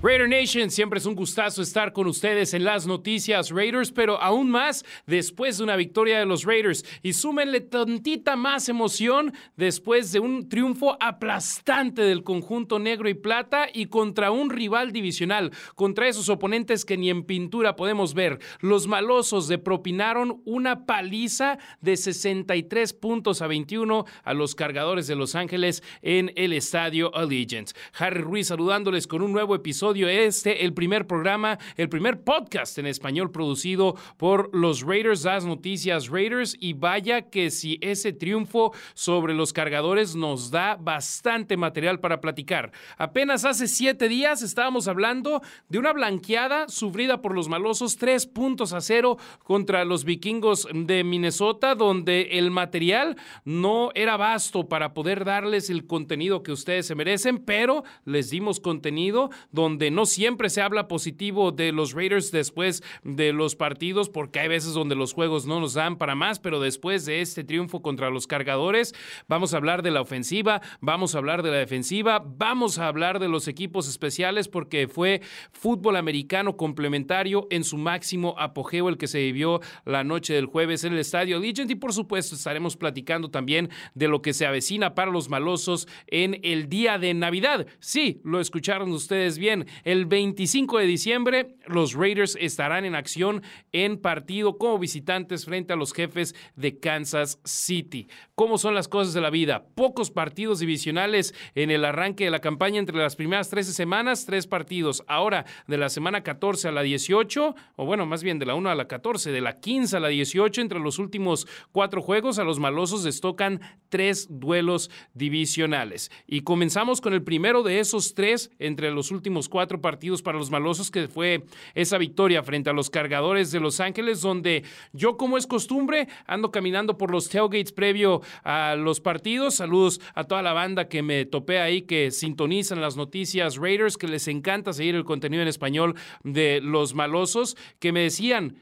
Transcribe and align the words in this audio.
Raider 0.00 0.28
Nation, 0.28 0.70
siempre 0.70 1.00
es 1.00 1.06
un 1.06 1.16
gustazo 1.16 1.60
estar 1.60 1.92
con 1.92 2.06
ustedes 2.06 2.54
en 2.54 2.62
las 2.62 2.86
noticias 2.86 3.50
Raiders, 3.50 3.90
pero 3.90 4.22
aún 4.22 4.48
más 4.48 4.84
después 5.06 5.58
de 5.58 5.64
una 5.64 5.74
victoria 5.74 6.20
de 6.20 6.24
los 6.24 6.44
Raiders. 6.44 6.84
Y 7.02 7.14
súmenle 7.14 7.60
tantita 7.60 8.36
más 8.36 8.68
emoción 8.68 9.32
después 9.56 10.12
de 10.12 10.20
un 10.20 10.48
triunfo 10.48 10.96
aplastante 11.00 12.02
del 12.02 12.22
conjunto 12.22 12.78
negro 12.78 13.08
y 13.08 13.14
plata 13.14 13.66
y 13.74 13.86
contra 13.86 14.30
un 14.30 14.50
rival 14.50 14.92
divisional, 14.92 15.50
contra 15.74 16.06
esos 16.06 16.28
oponentes 16.28 16.84
que 16.84 16.96
ni 16.96 17.10
en 17.10 17.24
pintura 17.24 17.74
podemos 17.74 18.14
ver. 18.14 18.38
Los 18.60 18.86
malosos 18.86 19.48
de 19.48 19.58
propinaron 19.58 20.42
una 20.44 20.86
paliza 20.86 21.58
de 21.80 21.96
63 21.96 22.92
puntos 22.92 23.42
a 23.42 23.48
21 23.48 24.04
a 24.22 24.32
los 24.32 24.54
cargadores 24.54 25.08
de 25.08 25.16
Los 25.16 25.34
Ángeles 25.34 25.82
en 26.02 26.30
el 26.36 26.52
estadio 26.52 27.12
Allegiant. 27.16 27.72
Harry 27.98 28.20
Ruiz 28.20 28.46
saludándoles 28.46 29.08
con 29.08 29.22
un 29.22 29.32
nuevo 29.32 29.56
episodio 29.56 29.87
este, 29.94 30.64
el 30.64 30.74
primer 30.74 31.06
programa, 31.06 31.58
el 31.76 31.88
primer 31.88 32.22
podcast 32.22 32.78
en 32.78 32.86
español 32.86 33.30
producido 33.30 33.96
por 34.16 34.54
los 34.54 34.82
Raiders, 34.82 35.24
las 35.24 35.44
noticias 35.44 36.08
Raiders. 36.08 36.56
Y 36.60 36.74
vaya 36.74 37.22
que 37.30 37.50
si 37.50 37.78
ese 37.80 38.12
triunfo 38.12 38.72
sobre 38.94 39.34
los 39.34 39.52
cargadores 39.52 40.14
nos 40.14 40.50
da 40.50 40.76
bastante 40.76 41.56
material 41.56 42.00
para 42.00 42.20
platicar. 42.20 42.72
Apenas 42.96 43.44
hace 43.44 43.66
siete 43.66 44.08
días 44.08 44.42
estábamos 44.42 44.88
hablando 44.88 45.42
de 45.68 45.78
una 45.78 45.92
blanqueada 45.92 46.68
sufrida 46.68 47.22
por 47.22 47.34
los 47.34 47.48
malosos, 47.48 47.96
tres 47.96 48.26
puntos 48.26 48.72
a 48.72 48.80
cero 48.80 49.16
contra 49.44 49.84
los 49.84 50.04
vikingos 50.04 50.68
de 50.72 51.04
Minnesota, 51.04 51.74
donde 51.74 52.38
el 52.38 52.50
material 52.50 53.16
no 53.44 53.90
era 53.94 54.16
vasto 54.16 54.68
para 54.68 54.94
poder 54.94 55.24
darles 55.24 55.70
el 55.70 55.86
contenido 55.86 56.42
que 56.42 56.52
ustedes 56.52 56.86
se 56.86 56.94
merecen, 56.94 57.38
pero 57.38 57.84
les 58.04 58.30
dimos 58.30 58.60
contenido 58.60 59.30
donde 59.52 59.77
no 59.90 60.06
siempre 60.06 60.50
se 60.50 60.60
habla 60.60 60.88
positivo 60.88 61.52
de 61.52 61.72
los 61.72 61.92
Raiders 61.92 62.30
después 62.30 62.82
de 63.04 63.32
los 63.32 63.56
partidos, 63.56 64.08
porque 64.08 64.40
hay 64.40 64.48
veces 64.48 64.74
donde 64.74 64.94
los 64.94 65.12
juegos 65.12 65.46
no 65.46 65.60
nos 65.60 65.74
dan 65.74 65.96
para 65.96 66.14
más, 66.14 66.38
pero 66.38 66.60
después 66.60 67.06
de 67.06 67.20
este 67.20 67.44
triunfo 67.44 67.82
contra 67.82 68.10
los 68.10 68.26
cargadores, 68.26 68.94
vamos 69.28 69.54
a 69.54 69.58
hablar 69.58 69.82
de 69.82 69.90
la 69.90 70.00
ofensiva, 70.00 70.60
vamos 70.80 71.14
a 71.14 71.18
hablar 71.18 71.42
de 71.42 71.50
la 71.50 71.58
defensiva, 71.58 72.24
vamos 72.26 72.78
a 72.78 72.88
hablar 72.88 73.20
de 73.20 73.28
los 73.28 73.48
equipos 73.48 73.88
especiales, 73.88 74.48
porque 74.48 74.88
fue 74.88 75.22
fútbol 75.52 75.96
americano 75.96 76.56
complementario 76.56 77.46
en 77.50 77.64
su 77.64 77.78
máximo 77.78 78.34
apogeo, 78.38 78.88
el 78.88 78.98
que 78.98 79.06
se 79.06 79.20
vivió 79.20 79.60
la 79.84 80.04
noche 80.04 80.34
del 80.34 80.46
jueves 80.46 80.84
en 80.84 80.92
el 80.94 80.98
estadio 80.98 81.38
Legend, 81.38 81.70
y 81.70 81.76
por 81.76 81.92
supuesto 81.92 82.34
estaremos 82.34 82.76
platicando 82.76 83.30
también 83.30 83.70
de 83.94 84.08
lo 84.08 84.22
que 84.22 84.34
se 84.34 84.46
avecina 84.46 84.94
para 84.94 85.10
los 85.10 85.28
malosos 85.28 85.86
en 86.08 86.40
el 86.42 86.68
día 86.68 86.98
de 86.98 87.14
Navidad. 87.14 87.66
Sí, 87.78 88.20
lo 88.24 88.40
escucharon 88.40 88.90
ustedes 88.90 89.38
bien 89.38 89.66
el 89.84 90.06
25 90.06 90.78
de 90.78 90.86
diciembre, 90.86 91.56
los 91.66 91.94
Raiders 91.94 92.36
estarán 92.40 92.84
en 92.84 92.94
acción 92.94 93.42
en 93.72 93.98
partido 93.98 94.58
como 94.58 94.78
visitantes 94.78 95.44
frente 95.44 95.72
a 95.72 95.76
los 95.76 95.92
jefes 95.92 96.34
de 96.56 96.78
Kansas 96.78 97.40
City. 97.44 98.08
¿Cómo 98.34 98.58
son 98.58 98.74
las 98.74 98.88
cosas 98.88 99.14
de 99.14 99.20
la 99.20 99.30
vida? 99.30 99.66
Pocos 99.74 100.10
partidos 100.10 100.60
divisionales 100.60 101.34
en 101.54 101.70
el 101.70 101.84
arranque 101.84 102.24
de 102.24 102.30
la 102.30 102.40
campaña 102.40 102.78
entre 102.78 102.96
las 102.96 103.16
primeras 103.16 103.50
13 103.50 103.72
semanas, 103.72 104.26
tres 104.26 104.46
partidos. 104.46 105.04
Ahora, 105.06 105.44
de 105.66 105.78
la 105.78 105.88
semana 105.88 106.22
14 106.22 106.68
a 106.68 106.72
la 106.72 106.82
18, 106.82 107.54
o 107.76 107.86
bueno, 107.86 108.06
más 108.06 108.22
bien 108.22 108.38
de 108.38 108.46
la 108.46 108.54
1 108.54 108.70
a 108.70 108.74
la 108.74 108.88
14, 108.88 109.30
de 109.32 109.40
la 109.40 109.54
15 109.54 109.96
a 109.96 110.00
la 110.00 110.08
18, 110.08 110.60
entre 110.60 110.80
los 110.80 110.98
últimos 110.98 111.46
cuatro 111.72 112.02
juegos, 112.02 112.38
a 112.38 112.44
los 112.44 112.58
malosos 112.58 113.04
les 113.04 113.20
tocan 113.20 113.60
tres 113.88 114.26
duelos 114.30 114.90
divisionales. 115.14 116.10
Y 116.26 116.42
comenzamos 116.42 117.00
con 117.00 117.12
el 117.12 117.22
primero 117.22 117.62
de 117.62 117.80
esos 117.80 118.14
tres 118.14 118.50
entre 118.58 118.90
los 118.90 119.10
últimos 119.10 119.48
cuatro 119.48 119.57
partidos 119.66 120.22
para 120.22 120.38
los 120.38 120.50
malosos, 120.50 120.90
que 120.90 121.08
fue 121.08 121.44
esa 121.74 121.98
victoria 121.98 122.42
frente 122.42 122.70
a 122.70 122.72
los 122.72 122.90
cargadores 122.90 123.50
de 123.50 123.60
Los 123.60 123.80
Ángeles, 123.80 124.20
donde 124.20 124.64
yo, 124.92 125.16
como 125.16 125.36
es 125.36 125.46
costumbre, 125.46 126.08
ando 126.26 126.50
caminando 126.50 126.96
por 126.96 127.10
los 127.10 127.28
tailgates 127.28 127.72
previo 127.72 128.22
a 128.44 128.76
los 128.76 129.00
partidos. 129.00 129.56
Saludos 129.56 130.00
a 130.14 130.24
toda 130.24 130.42
la 130.42 130.52
banda 130.52 130.88
que 130.88 131.02
me 131.02 131.24
topé 131.24 131.58
ahí, 131.58 131.82
que 131.82 132.10
sintonizan 132.10 132.80
las 132.80 132.96
noticias 132.96 133.56
Raiders, 133.56 133.96
que 133.96 134.08
les 134.08 134.28
encanta 134.28 134.72
seguir 134.72 134.94
el 134.94 135.04
contenido 135.04 135.42
en 135.42 135.48
español 135.48 135.94
de 136.22 136.60
los 136.62 136.94
malosos, 136.94 137.56
que 137.78 137.92
me 137.92 138.00
decían, 138.00 138.56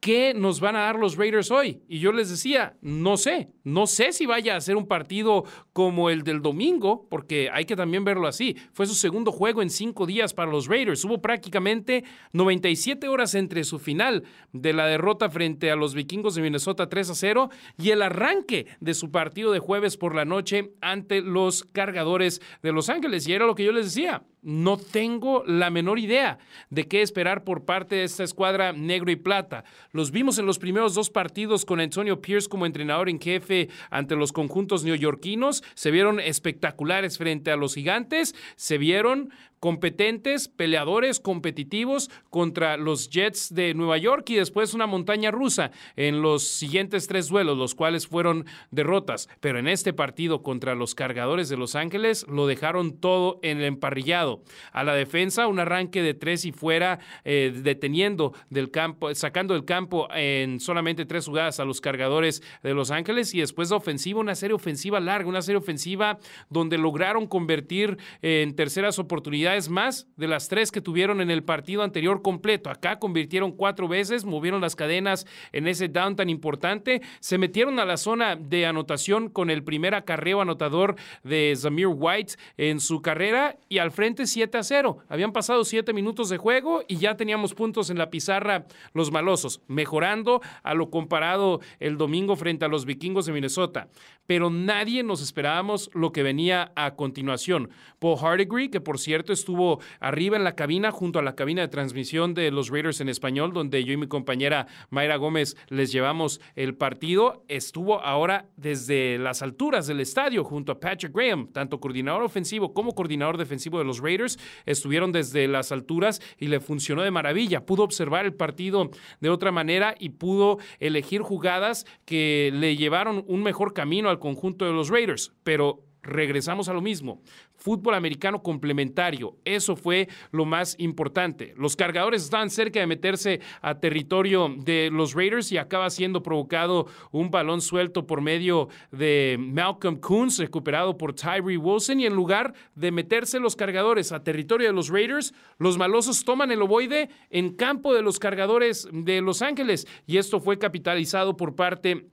¿qué 0.00 0.32
nos 0.34 0.60
van 0.60 0.76
a 0.76 0.80
dar 0.80 0.96
los 0.96 1.16
Raiders 1.16 1.50
hoy? 1.50 1.82
Y 1.86 1.98
yo 1.98 2.10
les 2.12 2.30
decía, 2.30 2.76
no 2.80 3.18
sé, 3.18 3.50
no 3.64 3.86
sé 3.86 4.12
si 4.12 4.24
vaya 4.24 4.56
a 4.56 4.60
ser 4.60 4.76
un 4.76 4.86
partido 4.86 5.44
como 5.74 6.08
el 6.08 6.22
del 6.22 6.40
domingo, 6.40 7.06
porque 7.10 7.50
hay 7.52 7.66
que 7.66 7.76
también 7.76 8.04
verlo 8.04 8.26
así. 8.26 8.56
Fue 8.72 8.86
su 8.86 8.94
segundo 8.94 9.30
juego 9.30 9.60
en 9.60 9.68
cinco 9.68 10.06
días 10.06 10.32
para 10.32 10.50
los 10.50 10.66
Raiders. 10.66 11.04
Hubo 11.04 11.20
prácticamente 11.20 12.04
97 12.32 13.08
horas 13.08 13.34
entre 13.34 13.62
su 13.64 13.78
final 13.78 14.24
de 14.52 14.72
la 14.72 14.86
derrota 14.86 15.28
frente 15.28 15.70
a 15.70 15.76
los 15.76 15.94
vikingos 15.94 16.34
de 16.34 16.42
Minnesota 16.42 16.88
3 16.88 17.10
a 17.10 17.14
0 17.14 17.50
y 17.78 17.90
el 17.90 18.02
arranque 18.02 18.66
de 18.80 18.94
su 18.94 19.10
partido 19.10 19.52
de 19.52 19.58
jueves 19.58 19.98
por 19.98 20.14
la 20.14 20.24
noche 20.24 20.72
ante 20.80 21.20
los 21.20 21.64
cargadores 21.64 22.40
de 22.62 22.72
Los 22.72 22.88
Ángeles. 22.88 23.28
Y 23.28 23.34
era 23.34 23.46
lo 23.46 23.54
que 23.54 23.64
yo 23.64 23.72
les 23.72 23.86
decía 23.86 24.22
no 24.42 24.76
tengo 24.78 25.44
la 25.46 25.70
menor 25.70 25.98
idea 25.98 26.38
de 26.70 26.88
qué 26.88 27.02
esperar 27.02 27.44
por 27.44 27.64
parte 27.64 27.96
de 27.96 28.04
esta 28.04 28.24
escuadra 28.24 28.72
negro 28.72 29.10
y 29.10 29.16
plata. 29.16 29.64
Los 29.92 30.10
vimos 30.10 30.38
en 30.38 30.46
los 30.46 30.58
primeros 30.58 30.94
dos 30.94 31.10
partidos 31.10 31.64
con 31.64 31.80
Antonio 31.80 32.20
Pierce 32.20 32.48
como 32.48 32.66
entrenador 32.66 33.08
en 33.08 33.20
jefe 33.20 33.68
ante 33.90 34.16
los 34.16 34.32
conjuntos 34.32 34.84
neoyorquinos. 34.84 35.62
Se 35.74 35.90
vieron 35.90 36.20
espectaculares 36.20 37.18
frente 37.18 37.50
a 37.50 37.56
los 37.56 37.74
gigantes. 37.74 38.34
Se 38.56 38.78
vieron 38.78 39.30
competentes, 39.60 40.48
peleadores, 40.48 41.20
competitivos 41.20 42.10
contra 42.30 42.78
los 42.78 43.10
Jets 43.10 43.54
de 43.54 43.74
Nueva 43.74 43.98
York 43.98 44.28
y 44.30 44.36
después 44.36 44.72
una 44.72 44.86
montaña 44.86 45.30
rusa 45.30 45.70
en 45.96 46.22
los 46.22 46.42
siguientes 46.48 47.06
tres 47.06 47.28
duelos, 47.28 47.58
los 47.58 47.74
cuales 47.74 48.06
fueron 48.06 48.46
derrotas. 48.70 49.28
Pero 49.40 49.58
en 49.58 49.68
este 49.68 49.92
partido 49.92 50.42
contra 50.42 50.74
los 50.74 50.94
cargadores 50.94 51.50
de 51.50 51.58
Los 51.58 51.74
Ángeles 51.74 52.26
lo 52.26 52.46
dejaron 52.46 52.98
todo 52.98 53.38
en 53.42 53.58
el 53.58 53.64
emparrillado. 53.64 54.42
A 54.72 54.82
la 54.82 54.94
defensa, 54.94 55.46
un 55.46 55.60
arranque 55.60 56.02
de 56.02 56.14
tres 56.14 56.46
y 56.46 56.52
fuera, 56.52 56.98
eh, 57.24 57.52
deteniendo 57.62 58.32
del 58.48 58.70
campo, 58.70 59.14
sacando 59.14 59.52
del 59.52 59.66
campo 59.66 60.08
en 60.14 60.58
solamente 60.58 61.04
tres 61.04 61.26
jugadas 61.26 61.60
a 61.60 61.66
los 61.66 61.82
cargadores 61.82 62.42
de 62.62 62.72
Los 62.72 62.90
Ángeles 62.90 63.34
y 63.34 63.40
después 63.40 63.68
de 63.68 63.74
ofensiva, 63.74 64.20
una 64.20 64.34
serie 64.34 64.54
ofensiva 64.54 65.00
larga, 65.00 65.28
una 65.28 65.42
serie 65.42 65.58
ofensiva 65.58 66.18
donde 66.48 66.78
lograron 66.78 67.26
convertir 67.26 67.98
en 68.22 68.56
terceras 68.56 68.98
oportunidades 68.98 69.49
es 69.56 69.68
más 69.68 70.06
de 70.16 70.28
las 70.28 70.48
tres 70.48 70.70
que 70.70 70.80
tuvieron 70.80 71.20
en 71.20 71.30
el 71.30 71.42
partido 71.42 71.82
anterior 71.82 72.22
completo. 72.22 72.70
Acá 72.70 72.98
convirtieron 72.98 73.52
cuatro 73.52 73.88
veces, 73.88 74.24
movieron 74.24 74.60
las 74.60 74.76
cadenas 74.76 75.26
en 75.52 75.66
ese 75.66 75.88
down 75.88 76.16
tan 76.16 76.28
importante, 76.28 77.02
se 77.20 77.38
metieron 77.38 77.78
a 77.78 77.84
la 77.84 77.96
zona 77.96 78.36
de 78.36 78.66
anotación 78.66 79.28
con 79.28 79.50
el 79.50 79.62
primer 79.62 79.94
acarreo 79.94 80.40
anotador 80.40 80.96
de 81.22 81.54
Zamir 81.56 81.88
White 81.88 82.34
en 82.56 82.80
su 82.80 83.02
carrera 83.02 83.56
y 83.68 83.78
al 83.78 83.90
frente 83.90 84.26
7 84.26 84.58
a 84.58 84.62
0. 84.62 84.98
Habían 85.08 85.32
pasado 85.32 85.64
7 85.64 85.92
minutos 85.92 86.28
de 86.28 86.38
juego 86.38 86.82
y 86.88 86.96
ya 86.96 87.16
teníamos 87.16 87.54
puntos 87.54 87.90
en 87.90 87.98
la 87.98 88.10
pizarra 88.10 88.66
los 88.92 89.10
malosos, 89.10 89.62
mejorando 89.66 90.40
a 90.62 90.74
lo 90.74 90.90
comparado 90.90 91.60
el 91.78 91.96
domingo 91.96 92.36
frente 92.36 92.64
a 92.64 92.68
los 92.68 92.84
vikingos 92.84 93.26
de 93.26 93.32
Minnesota. 93.32 93.88
Pero 94.26 94.50
nadie 94.50 95.02
nos 95.02 95.22
esperábamos 95.22 95.90
lo 95.92 96.12
que 96.12 96.22
venía 96.22 96.72
a 96.76 96.94
continuación. 96.94 97.70
Paul 97.98 98.18
Hardigree, 98.20 98.70
que 98.70 98.80
por 98.80 98.98
cierto 98.98 99.32
estuvo 99.40 99.80
arriba 99.98 100.36
en 100.36 100.44
la 100.44 100.54
cabina, 100.54 100.90
junto 100.90 101.18
a 101.18 101.22
la 101.22 101.34
cabina 101.34 101.62
de 101.62 101.68
transmisión 101.68 102.34
de 102.34 102.50
los 102.50 102.68
Raiders 102.68 103.00
en 103.00 103.08
español, 103.08 103.52
donde 103.52 103.82
yo 103.84 103.92
y 103.92 103.96
mi 103.96 104.06
compañera 104.06 104.66
Mayra 104.90 105.16
Gómez 105.16 105.56
les 105.68 105.90
llevamos 105.92 106.40
el 106.54 106.74
partido. 106.74 107.44
Estuvo 107.48 108.00
ahora 108.00 108.46
desde 108.56 109.18
las 109.18 109.42
alturas 109.42 109.86
del 109.86 110.00
estadio, 110.00 110.44
junto 110.44 110.72
a 110.72 110.80
Patrick 110.80 111.14
Graham, 111.14 111.48
tanto 111.52 111.80
coordinador 111.80 112.22
ofensivo 112.22 112.72
como 112.74 112.94
coordinador 112.94 113.38
defensivo 113.38 113.78
de 113.78 113.84
los 113.84 114.00
Raiders, 114.00 114.38
estuvieron 114.66 115.12
desde 115.12 115.48
las 115.48 115.72
alturas 115.72 116.20
y 116.38 116.46
le 116.46 116.60
funcionó 116.60 117.02
de 117.02 117.10
maravilla. 117.10 117.64
Pudo 117.64 117.82
observar 117.82 118.26
el 118.26 118.34
partido 118.34 118.90
de 119.20 119.30
otra 119.30 119.50
manera 119.52 119.94
y 119.98 120.10
pudo 120.10 120.58
elegir 120.78 121.22
jugadas 121.22 121.86
que 122.04 122.50
le 122.54 122.76
llevaron 122.76 123.24
un 123.26 123.42
mejor 123.42 123.72
camino 123.72 124.10
al 124.10 124.18
conjunto 124.18 124.64
de 124.64 124.72
los 124.72 124.90
Raiders. 124.90 125.32
Pero 125.42 125.89
regresamos 126.02 126.68
a 126.68 126.72
lo 126.72 126.80
mismo. 126.80 127.20
Fútbol 127.56 127.94
americano 127.94 128.42
complementario. 128.42 129.36
Eso 129.44 129.76
fue 129.76 130.08
lo 130.32 130.44
más 130.44 130.74
importante. 130.78 131.52
Los 131.56 131.76
cargadores 131.76 132.22
estaban 132.22 132.50
cerca 132.50 132.80
de 132.80 132.86
meterse 132.86 133.40
a 133.60 133.78
territorio 133.78 134.54
de 134.56 134.90
los 134.90 135.14
Raiders 135.14 135.52
y 135.52 135.58
acaba 135.58 135.90
siendo 135.90 136.22
provocado 136.22 136.86
un 137.12 137.30
balón 137.30 137.60
suelto 137.60 138.06
por 138.06 138.22
medio 138.22 138.68
de 138.90 139.36
Malcolm 139.38 139.96
Coons, 140.00 140.38
recuperado 140.38 140.96
por 140.96 141.14
Tyree 141.14 141.58
Wilson. 141.58 142.00
Y 142.00 142.06
en 142.06 142.14
lugar 142.14 142.54
de 142.74 142.90
meterse 142.92 143.40
los 143.40 143.56
cargadores 143.56 144.12
a 144.12 144.24
territorio 144.24 144.68
de 144.68 144.72
los 144.72 144.88
Raiders, 144.88 145.34
los 145.58 145.76
malosos 145.76 146.24
toman 146.24 146.50
el 146.50 146.62
ovoide 146.62 147.10
en 147.28 147.54
campo 147.54 147.94
de 147.94 148.02
los 148.02 148.18
cargadores 148.18 148.88
de 148.92 149.20
Los 149.20 149.42
Ángeles. 149.42 149.86
Y 150.06 150.16
esto 150.16 150.40
fue 150.40 150.58
capitalizado 150.58 151.36
por 151.36 151.54
parte 151.54 152.06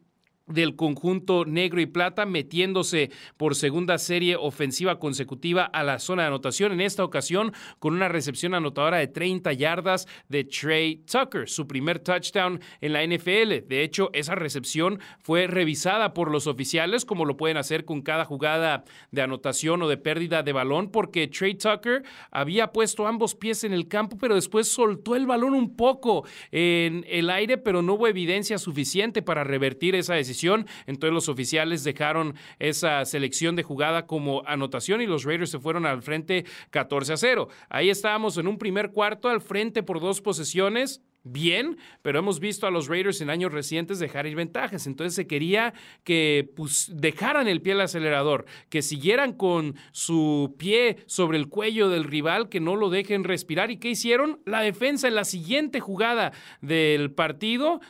del 0.48 0.76
conjunto 0.76 1.46
negro 1.46 1.82
y 1.82 1.86
plata, 1.86 2.26
metiéndose 2.26 3.12
por 3.36 3.56
segunda 3.56 3.98
serie 3.98 4.36
ofensiva 4.36 5.00
consecutiva 5.00 5.66
a 5.66 5.84
la 5.84 6.00
zona 6.00 6.24
de 6.24 6.28
anotación, 6.30 6.72
en 6.72 6.82
esta 6.82 7.04
ocasión 7.04 7.54
con 7.80 7.94
una 7.94 8.08
recepción 8.08 8.54
anotadora 8.54 8.98
de 8.98 9.08
30 9.08 9.54
yardas 9.54 10.08
de 10.30 10.46
Trey 10.46 11.04
Tucker, 11.10 11.50
su 11.50 11.68
primer 11.68 12.00
touchdown 12.00 12.62
en 12.82 12.94
la 12.94 13.06
NFL. 13.06 13.68
De 13.68 13.84
hecho, 13.84 14.10
esa 14.14 14.36
recepción 14.36 15.00
fue 15.22 15.48
revisada 15.48 16.14
por 16.14 16.32
los 16.32 16.48
oficiales, 16.48 17.04
como 17.04 17.26
lo 17.26 17.38
pueden 17.38 17.58
hacer 17.58 17.84
con 17.84 18.02
cada 18.02 18.26
jugada 18.26 18.86
de 19.12 19.22
anotación 19.22 19.82
o 19.82 19.88
de 19.88 19.98
pérdida 19.98 20.44
de 20.44 20.54
balón, 20.54 20.92
porque 20.92 21.28
Trey 21.28 21.56
Tucker 21.56 22.04
había 22.32 22.72
puesto 22.72 23.06
ambos 23.06 23.36
pies 23.36 23.64
en 23.64 23.74
el 23.74 23.88
campo, 23.88 24.18
pero 24.18 24.36
después 24.36 24.70
soltó 24.70 25.16
el 25.16 25.26
balón 25.26 25.54
un 25.54 25.76
poco 25.76 26.26
en 26.52 27.06
el 27.10 27.30
aire, 27.30 27.58
pero 27.58 27.82
no 27.82 27.96
hubo 27.96 28.08
evidencia 28.08 28.58
suficiente 28.58 29.22
para 29.22 29.44
revertir 29.44 29.96
esa 29.96 30.14
decisión 30.14 30.37
entonces 30.44 31.13
los 31.13 31.30
oficiales 31.30 31.84
dejaron 31.84 32.36
esa 32.60 33.04
selección 33.06 33.56
de 33.56 33.63
jugada 33.63 34.07
como 34.07 34.44
anotación 34.45 35.01
y 35.01 35.07
los 35.07 35.24
Raiders 35.24 35.51
se 35.51 35.60
fueron 35.60 35.86
al 35.86 36.01
frente 36.01 36.45
14 36.72 37.13
a 37.13 37.18
0. 37.18 37.50
Ahí 37.69 37.89
estábamos 37.89 38.38
en 38.38 38.48
un 38.48 38.57
primer 38.57 38.92
cuarto 38.92 39.30
al 39.30 39.42
frente 39.42 39.84
por 39.84 40.00
dos 40.00 40.22
posesiones 40.22 41.01
bien, 41.31 41.78
pero 42.01 42.19
hemos 42.19 42.39
visto 42.39 42.68
a 42.68 42.72
los 42.72 42.88
Raiders 42.88 43.22
en 43.22 43.30
años 43.30 43.51
recientes 43.51 44.00
dejar 44.00 44.28
ir 44.28 44.36
ventajas. 44.36 44.88
Entonces 44.88 45.16
se 45.16 45.28
quería 45.28 45.74
que 46.04 46.50
pues, 46.56 46.92
dejaran 46.94 47.48
el 47.48 47.62
pie 47.62 47.74
al 47.74 47.81
acelerador, 47.81 48.45
que 48.69 48.81
siguieran 48.81 49.34
con 49.34 49.75
su 49.92 50.56
pie 50.57 50.98
sobre 51.06 51.38
el 51.38 51.50
cuello 51.50 51.89
del 51.89 52.04
rival, 52.04 52.50
que 52.50 52.60
no 52.60 52.75
lo 52.75 52.89
dejen 52.89 53.24
respirar. 53.24 53.72
¿Y 53.72 53.78
qué 53.78 53.89
hicieron? 53.89 54.39
La 54.45 54.62
defensa 54.62 55.07
en 55.07 55.16
la 55.16 55.25
siguiente 55.25 55.80
jugada 55.80 56.31
del 56.62 57.12
partido 57.12 57.81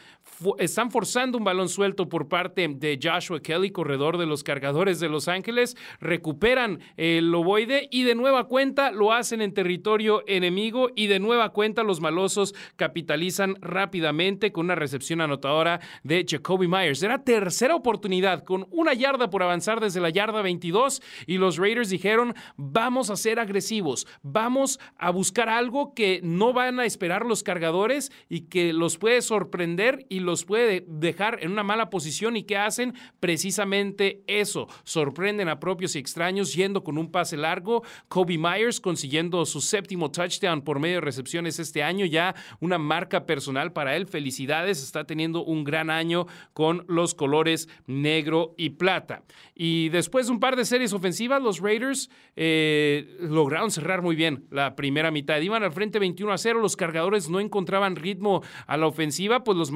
están 0.59 0.91
forzando 0.91 1.38
un 1.38 1.44
balón 1.44 1.69
suelto 1.69 2.09
por 2.09 2.27
parte 2.27 2.68
de 2.68 3.00
Joshua 3.01 3.41
Kelly, 3.41 3.71
corredor 3.71 4.18
de 4.18 4.25
los 4.25 4.44
cargadores 4.44 5.00
de 5.00 5.09
Los 5.09 5.27
Ángeles, 5.27 5.75
recuperan 6.00 6.79
el 6.95 7.33
ovoide 7.33 7.88
y 7.91 8.03
de 8.03 8.15
nueva 8.15 8.45
cuenta 8.45 8.91
lo 8.91 9.13
hacen 9.13 9.41
en 9.41 9.53
territorio 9.53 10.24
enemigo 10.27 10.89
y 10.95 11.07
de 11.07 11.19
nueva 11.19 11.50
cuenta 11.50 11.83
los 11.83 12.01
malosos 12.01 12.53
capitalizan 12.75 13.56
rápidamente 13.62 14.51
con 14.51 14.65
una 14.65 14.75
recepción 14.75 15.21
anotadora 15.21 15.79
de 16.03 16.25
Jacoby 16.27 16.68
Myers. 16.68 17.01
Era 17.03 17.23
tercera 17.23 17.75
oportunidad 17.75 18.44
con 18.44 18.68
una 18.71 18.94
yarda 18.94 19.30
por 19.30 19.44
avanzar 19.44 19.80
desde 19.80 20.01
la 20.01 20.09
yarda 20.09 20.41
22 20.41 21.01
y 21.25 21.38
los 21.38 21.57
Raiders 21.57 21.89
dijeron 21.89 22.35
vamos 22.57 23.09
a 23.09 23.15
ser 23.15 23.39
agresivos, 23.39 24.07
vamos 24.21 24.80
a 24.97 25.09
buscar 25.09 25.50
algo 25.50 25.94
que 25.94 26.19
no 26.23 26.53
van 26.53 26.80
a 26.80 26.85
esperar 26.85 27.25
los 27.25 27.44
cargadores 27.44 28.12
y 28.30 28.41
que 28.41 28.73
los 28.73 28.97
puede 28.97 29.21
sorprender 29.21 30.06
los 30.19 30.45
puede 30.45 30.85
dejar 30.87 31.39
en 31.41 31.51
una 31.51 31.63
mala 31.63 31.89
posición 31.89 32.37
y 32.37 32.43
que 32.43 32.57
hacen 32.57 32.93
precisamente 33.19 34.23
eso. 34.27 34.67
Sorprenden 34.83 35.49
a 35.49 35.59
propios 35.59 35.95
y 35.95 35.99
extraños 35.99 36.53
yendo 36.53 36.83
con 36.83 36.97
un 36.97 37.11
pase 37.11 37.37
largo. 37.37 37.83
Kobe 38.07 38.37
Myers 38.37 38.79
consiguiendo 38.79 39.45
su 39.45 39.61
séptimo 39.61 40.11
touchdown 40.11 40.61
por 40.61 40.79
medio 40.79 40.95
de 40.95 41.01
recepciones 41.01 41.59
este 41.59 41.83
año, 41.83 42.05
ya 42.05 42.35
una 42.59 42.77
marca 42.77 43.25
personal 43.25 43.73
para 43.73 43.95
él. 43.95 44.07
Felicidades, 44.07 44.83
está 44.83 45.05
teniendo 45.05 45.43
un 45.43 45.63
gran 45.63 45.89
año 45.89 46.27
con 46.53 46.85
los 46.87 47.13
colores 47.13 47.69
negro 47.85 48.53
y 48.57 48.71
plata. 48.71 49.23
Y 49.55 49.89
después 49.89 50.27
de 50.27 50.33
un 50.33 50.39
par 50.39 50.55
de 50.55 50.65
series 50.65 50.93
ofensivas, 50.93 51.41
los 51.41 51.59
Raiders 51.59 52.09
eh, 52.35 53.17
lograron 53.19 53.71
cerrar 53.71 54.01
muy 54.01 54.15
bien 54.15 54.45
la 54.51 54.75
primera 54.75 55.11
mitad. 55.11 55.39
Iban 55.39 55.63
al 55.63 55.71
frente 55.71 55.99
21 55.99 56.31
a 56.31 56.37
0, 56.37 56.59
los 56.59 56.75
cargadores 56.75 57.29
no 57.29 57.39
encontraban 57.39 57.95
ritmo 57.95 58.43
a 58.65 58.77
la 58.77 58.87
ofensiva, 58.87 59.43
pues 59.43 59.57
los 59.57 59.71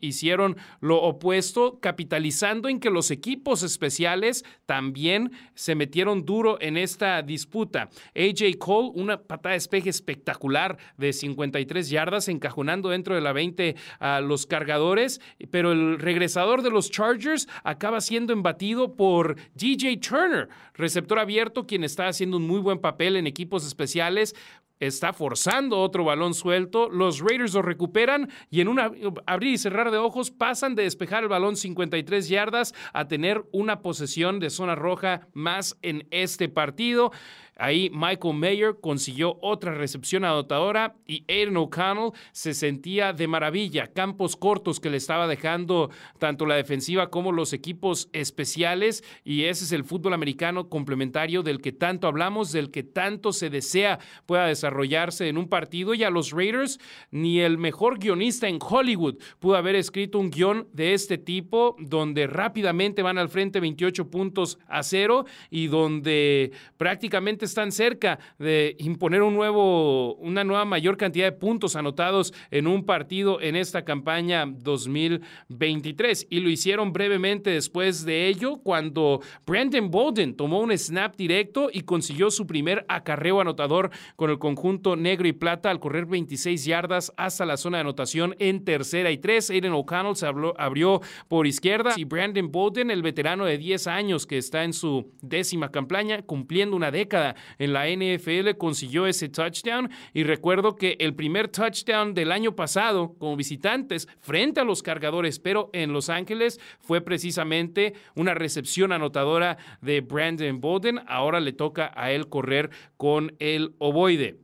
hicieron 0.00 0.56
lo 0.80 1.02
opuesto, 1.02 1.78
capitalizando 1.80 2.68
en 2.68 2.80
que 2.80 2.90
los 2.90 3.10
equipos 3.10 3.62
especiales 3.62 4.44
también 4.66 5.32
se 5.54 5.74
metieron 5.74 6.24
duro 6.24 6.58
en 6.60 6.76
esta 6.76 7.22
disputa. 7.22 7.90
AJ 8.14 8.58
Cole, 8.58 8.90
una 8.94 9.22
patada 9.22 9.52
de 9.52 9.58
espeje 9.58 9.90
espectacular 9.90 10.78
de 10.96 11.12
53 11.12 11.88
yardas, 11.90 12.28
encajonando 12.28 12.88
dentro 12.88 13.14
de 13.14 13.20
la 13.20 13.32
20 13.32 13.76
a 13.98 14.20
los 14.20 14.46
cargadores, 14.46 15.20
pero 15.50 15.72
el 15.72 15.98
regresador 15.98 16.62
de 16.62 16.70
los 16.70 16.90
Chargers 16.90 17.48
acaba 17.62 18.00
siendo 18.00 18.32
embatido 18.32 18.94
por 18.94 19.36
DJ 19.54 19.98
Turner, 19.98 20.48
receptor 20.74 21.18
abierto, 21.18 21.66
quien 21.66 21.84
está 21.84 22.08
haciendo 22.08 22.36
un 22.36 22.46
muy 22.46 22.60
buen 22.60 22.78
papel 22.78 23.16
en 23.16 23.26
equipos 23.26 23.66
especiales 23.66 24.34
está 24.80 25.12
forzando 25.12 25.78
otro 25.78 26.04
balón 26.04 26.34
suelto. 26.34 26.88
Los 26.88 27.20
Raiders 27.20 27.54
lo 27.54 27.62
recuperan 27.62 28.30
y 28.50 28.60
en 28.60 28.68
un 28.68 28.80
abrir 29.26 29.52
y 29.54 29.58
cerrar 29.58 29.90
de 29.90 29.98
ojos 29.98 30.30
pasan 30.30 30.74
de 30.74 30.84
despejar 30.84 31.22
el 31.22 31.28
balón 31.28 31.56
53 31.56 32.28
yardas 32.28 32.74
a 32.92 33.08
tener 33.08 33.44
una 33.52 33.82
posesión 33.82 34.40
de 34.40 34.50
zona 34.50 34.74
roja 34.74 35.28
más 35.32 35.76
en 35.82 36.06
este 36.10 36.48
partido. 36.48 37.12
Ahí 37.56 37.90
Michael 37.92 38.34
Mayer 38.34 38.76
consiguió 38.80 39.38
otra 39.40 39.74
recepción 39.74 40.24
anotadora 40.24 40.96
y 41.06 41.24
Aiden 41.28 41.56
O'Connell 41.56 42.12
se 42.32 42.52
sentía 42.52 43.12
de 43.12 43.28
maravilla. 43.28 43.92
Campos 43.92 44.36
cortos 44.36 44.80
que 44.80 44.90
le 44.90 44.96
estaba 44.96 45.28
dejando 45.28 45.90
tanto 46.18 46.46
la 46.46 46.56
defensiva 46.56 47.10
como 47.10 47.30
los 47.30 47.52
equipos 47.52 48.08
especiales. 48.12 49.04
Y 49.24 49.44
ese 49.44 49.64
es 49.64 49.72
el 49.72 49.84
fútbol 49.84 50.14
americano 50.14 50.68
complementario 50.68 51.42
del 51.42 51.60
que 51.60 51.72
tanto 51.72 52.08
hablamos, 52.08 52.50
del 52.50 52.70
que 52.70 52.82
tanto 52.82 53.32
se 53.32 53.50
desea 53.50 54.00
pueda 54.26 54.46
desarrollarse 54.46 55.28
en 55.28 55.38
un 55.38 55.48
partido. 55.48 55.94
Y 55.94 56.02
a 56.02 56.10
los 56.10 56.32
Raiders, 56.32 56.80
ni 57.10 57.40
el 57.40 57.58
mejor 57.58 57.98
guionista 57.98 58.48
en 58.48 58.58
Hollywood 58.60 59.16
pudo 59.38 59.56
haber 59.56 59.76
escrito 59.76 60.18
un 60.18 60.30
guion 60.30 60.68
de 60.72 60.94
este 60.94 61.18
tipo, 61.18 61.76
donde 61.78 62.26
rápidamente 62.26 63.02
van 63.02 63.18
al 63.18 63.28
frente 63.28 63.60
28 63.60 64.10
puntos 64.10 64.58
a 64.66 64.82
cero 64.82 65.24
y 65.50 65.68
donde 65.68 66.52
prácticamente 66.76 67.43
están 67.44 67.72
cerca 67.72 68.18
de 68.38 68.76
imponer 68.78 69.22
un 69.22 69.34
nuevo, 69.34 70.14
una 70.16 70.44
nueva 70.44 70.64
mayor 70.64 70.96
cantidad 70.96 71.26
de 71.26 71.32
puntos 71.32 71.76
anotados 71.76 72.32
en 72.50 72.66
un 72.66 72.84
partido 72.84 73.40
en 73.40 73.56
esta 73.56 73.84
campaña 73.84 74.46
2023. 74.46 76.26
Y 76.30 76.40
lo 76.40 76.50
hicieron 76.50 76.92
brevemente 76.92 77.50
después 77.50 78.04
de 78.04 78.28
ello, 78.28 78.58
cuando 78.58 79.20
Brandon 79.46 79.90
Bolden 79.90 80.34
tomó 80.34 80.60
un 80.60 80.76
snap 80.76 81.16
directo 81.16 81.70
y 81.72 81.82
consiguió 81.82 82.30
su 82.30 82.46
primer 82.46 82.84
acarreo 82.88 83.40
anotador 83.40 83.90
con 84.16 84.30
el 84.30 84.38
conjunto 84.38 84.96
negro 84.96 85.28
y 85.28 85.32
plata 85.32 85.70
al 85.70 85.80
correr 85.80 86.06
26 86.06 86.64
yardas 86.64 87.12
hasta 87.16 87.46
la 87.46 87.56
zona 87.56 87.78
de 87.78 87.82
anotación 87.82 88.34
en 88.38 88.64
tercera 88.64 89.10
y 89.10 89.18
tres. 89.18 89.50
Aiden 89.50 89.72
O'Connell 89.72 90.16
se 90.16 90.26
abrió 90.26 91.00
por 91.28 91.46
izquierda 91.46 91.94
y 91.96 92.04
Brandon 92.04 92.50
Bolden, 92.50 92.90
el 92.90 93.02
veterano 93.02 93.44
de 93.44 93.58
10 93.58 93.86
años 93.86 94.26
que 94.26 94.38
está 94.38 94.64
en 94.64 94.72
su 94.72 95.12
décima 95.22 95.70
campaña, 95.70 96.22
cumpliendo 96.22 96.76
una 96.76 96.90
década 96.90 97.33
en 97.58 97.72
la 97.72 97.86
NFL, 97.88 98.56
consiguió 98.58 99.06
ese 99.06 99.28
touchdown. 99.28 99.90
Y 100.12 100.24
recuerdo 100.24 100.76
que 100.76 100.96
el 101.00 101.14
primer 101.14 101.48
touchdown 101.48 102.14
del 102.14 102.32
año 102.32 102.54
pasado 102.54 103.14
como 103.18 103.36
visitantes 103.36 104.08
frente 104.20 104.60
a 104.60 104.64
los 104.64 104.82
cargadores, 104.82 105.38
pero 105.38 105.70
en 105.72 105.92
Los 105.92 106.08
Ángeles, 106.08 106.60
fue 106.80 107.00
precisamente 107.00 107.94
una 108.14 108.34
recepción 108.34 108.92
anotadora 108.92 109.58
de 109.80 110.00
Brandon 110.00 110.60
Bolden. 110.60 111.00
Ahora 111.06 111.40
le 111.40 111.52
toca 111.52 111.92
a 111.94 112.12
él 112.12 112.28
correr 112.28 112.70
con 112.96 113.34
el 113.38 113.74
ovoide. 113.78 114.38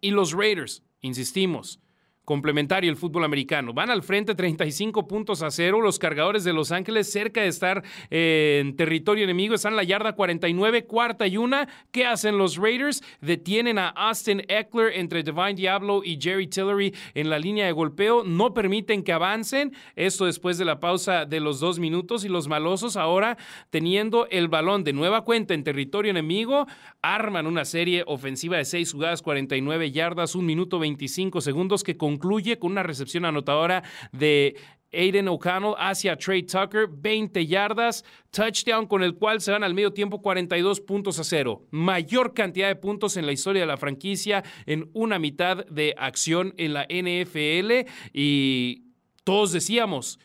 Y 0.00 0.10
los 0.10 0.32
Raiders, 0.32 0.82
insistimos, 1.00 1.80
complementario 2.24 2.90
el 2.90 2.96
fútbol 2.96 3.24
americano. 3.24 3.72
Van 3.72 3.90
al 3.90 4.02
frente 4.02 4.34
35 4.34 5.06
puntos 5.06 5.42
a 5.42 5.50
cero. 5.50 5.80
Los 5.80 5.98
cargadores 5.98 6.44
de 6.44 6.52
Los 6.52 6.72
Ángeles 6.72 7.10
cerca 7.10 7.42
de 7.42 7.48
estar 7.48 7.82
eh, 8.10 8.60
en 8.60 8.76
territorio 8.76 9.24
enemigo. 9.24 9.54
Están 9.54 9.72
en 9.72 9.76
la 9.76 9.84
yarda 9.84 10.14
49, 10.14 10.84
cuarta 10.84 11.26
y 11.26 11.36
una. 11.36 11.68
¿Qué 11.90 12.06
hacen 12.06 12.38
los 12.38 12.56
Raiders? 12.56 13.02
Detienen 13.20 13.78
a 13.78 13.88
Austin 13.88 14.42
Eckler 14.48 14.92
entre 14.94 15.22
Divine 15.22 15.54
Diablo 15.54 16.02
y 16.04 16.18
Jerry 16.20 16.46
Tillery 16.46 16.94
en 17.14 17.30
la 17.30 17.38
línea 17.38 17.66
de 17.66 17.72
golpeo. 17.72 18.24
No 18.24 18.54
permiten 18.54 19.02
que 19.02 19.12
avancen. 19.12 19.72
Esto 19.96 20.26
después 20.26 20.58
de 20.58 20.64
la 20.64 20.80
pausa 20.80 21.26
de 21.26 21.40
los 21.40 21.60
dos 21.60 21.78
minutos. 21.78 22.24
Y 22.24 22.28
los 22.28 22.48
malosos 22.48 22.96
ahora 22.96 23.36
teniendo 23.70 24.26
el 24.30 24.48
balón 24.48 24.84
de 24.84 24.92
nueva 24.92 25.24
cuenta 25.24 25.54
en 25.54 25.64
territorio 25.64 26.10
enemigo, 26.10 26.66
arman 27.02 27.46
una 27.46 27.64
serie 27.64 28.04
ofensiva 28.06 28.56
de 28.56 28.64
6 28.64 28.92
jugadas, 28.92 29.22
49 29.22 29.90
yardas, 29.90 30.34
un 30.34 30.46
minuto 30.46 30.78
25 30.78 31.40
segundos 31.40 31.82
que 31.82 31.96
con 31.96 32.13
concluye 32.14 32.58
con 32.58 32.72
una 32.72 32.82
recepción 32.82 33.24
anotadora 33.24 33.82
de 34.12 34.56
Aiden 34.92 35.26
O'Connell 35.28 35.74
hacia 35.76 36.16
Trey 36.16 36.44
Tucker, 36.44 36.86
20 36.88 37.44
yardas, 37.46 38.04
touchdown 38.30 38.86
con 38.86 39.02
el 39.02 39.16
cual 39.16 39.40
se 39.40 39.50
van 39.50 39.64
al 39.64 39.74
medio 39.74 39.92
tiempo 39.92 40.22
42 40.22 40.80
puntos 40.80 41.18
a 41.18 41.24
cero. 41.24 41.66
Mayor 41.70 42.32
cantidad 42.32 42.68
de 42.68 42.76
puntos 42.76 43.16
en 43.16 43.26
la 43.26 43.32
historia 43.32 43.62
de 43.62 43.66
la 43.66 43.76
franquicia 43.76 44.44
en 44.66 44.88
una 44.92 45.18
mitad 45.18 45.66
de 45.66 45.94
acción 45.98 46.54
en 46.56 46.74
la 46.74 46.86
NFL 46.88 47.90
y 48.12 48.84
todos 49.24 49.50
decíamos, 49.52 50.20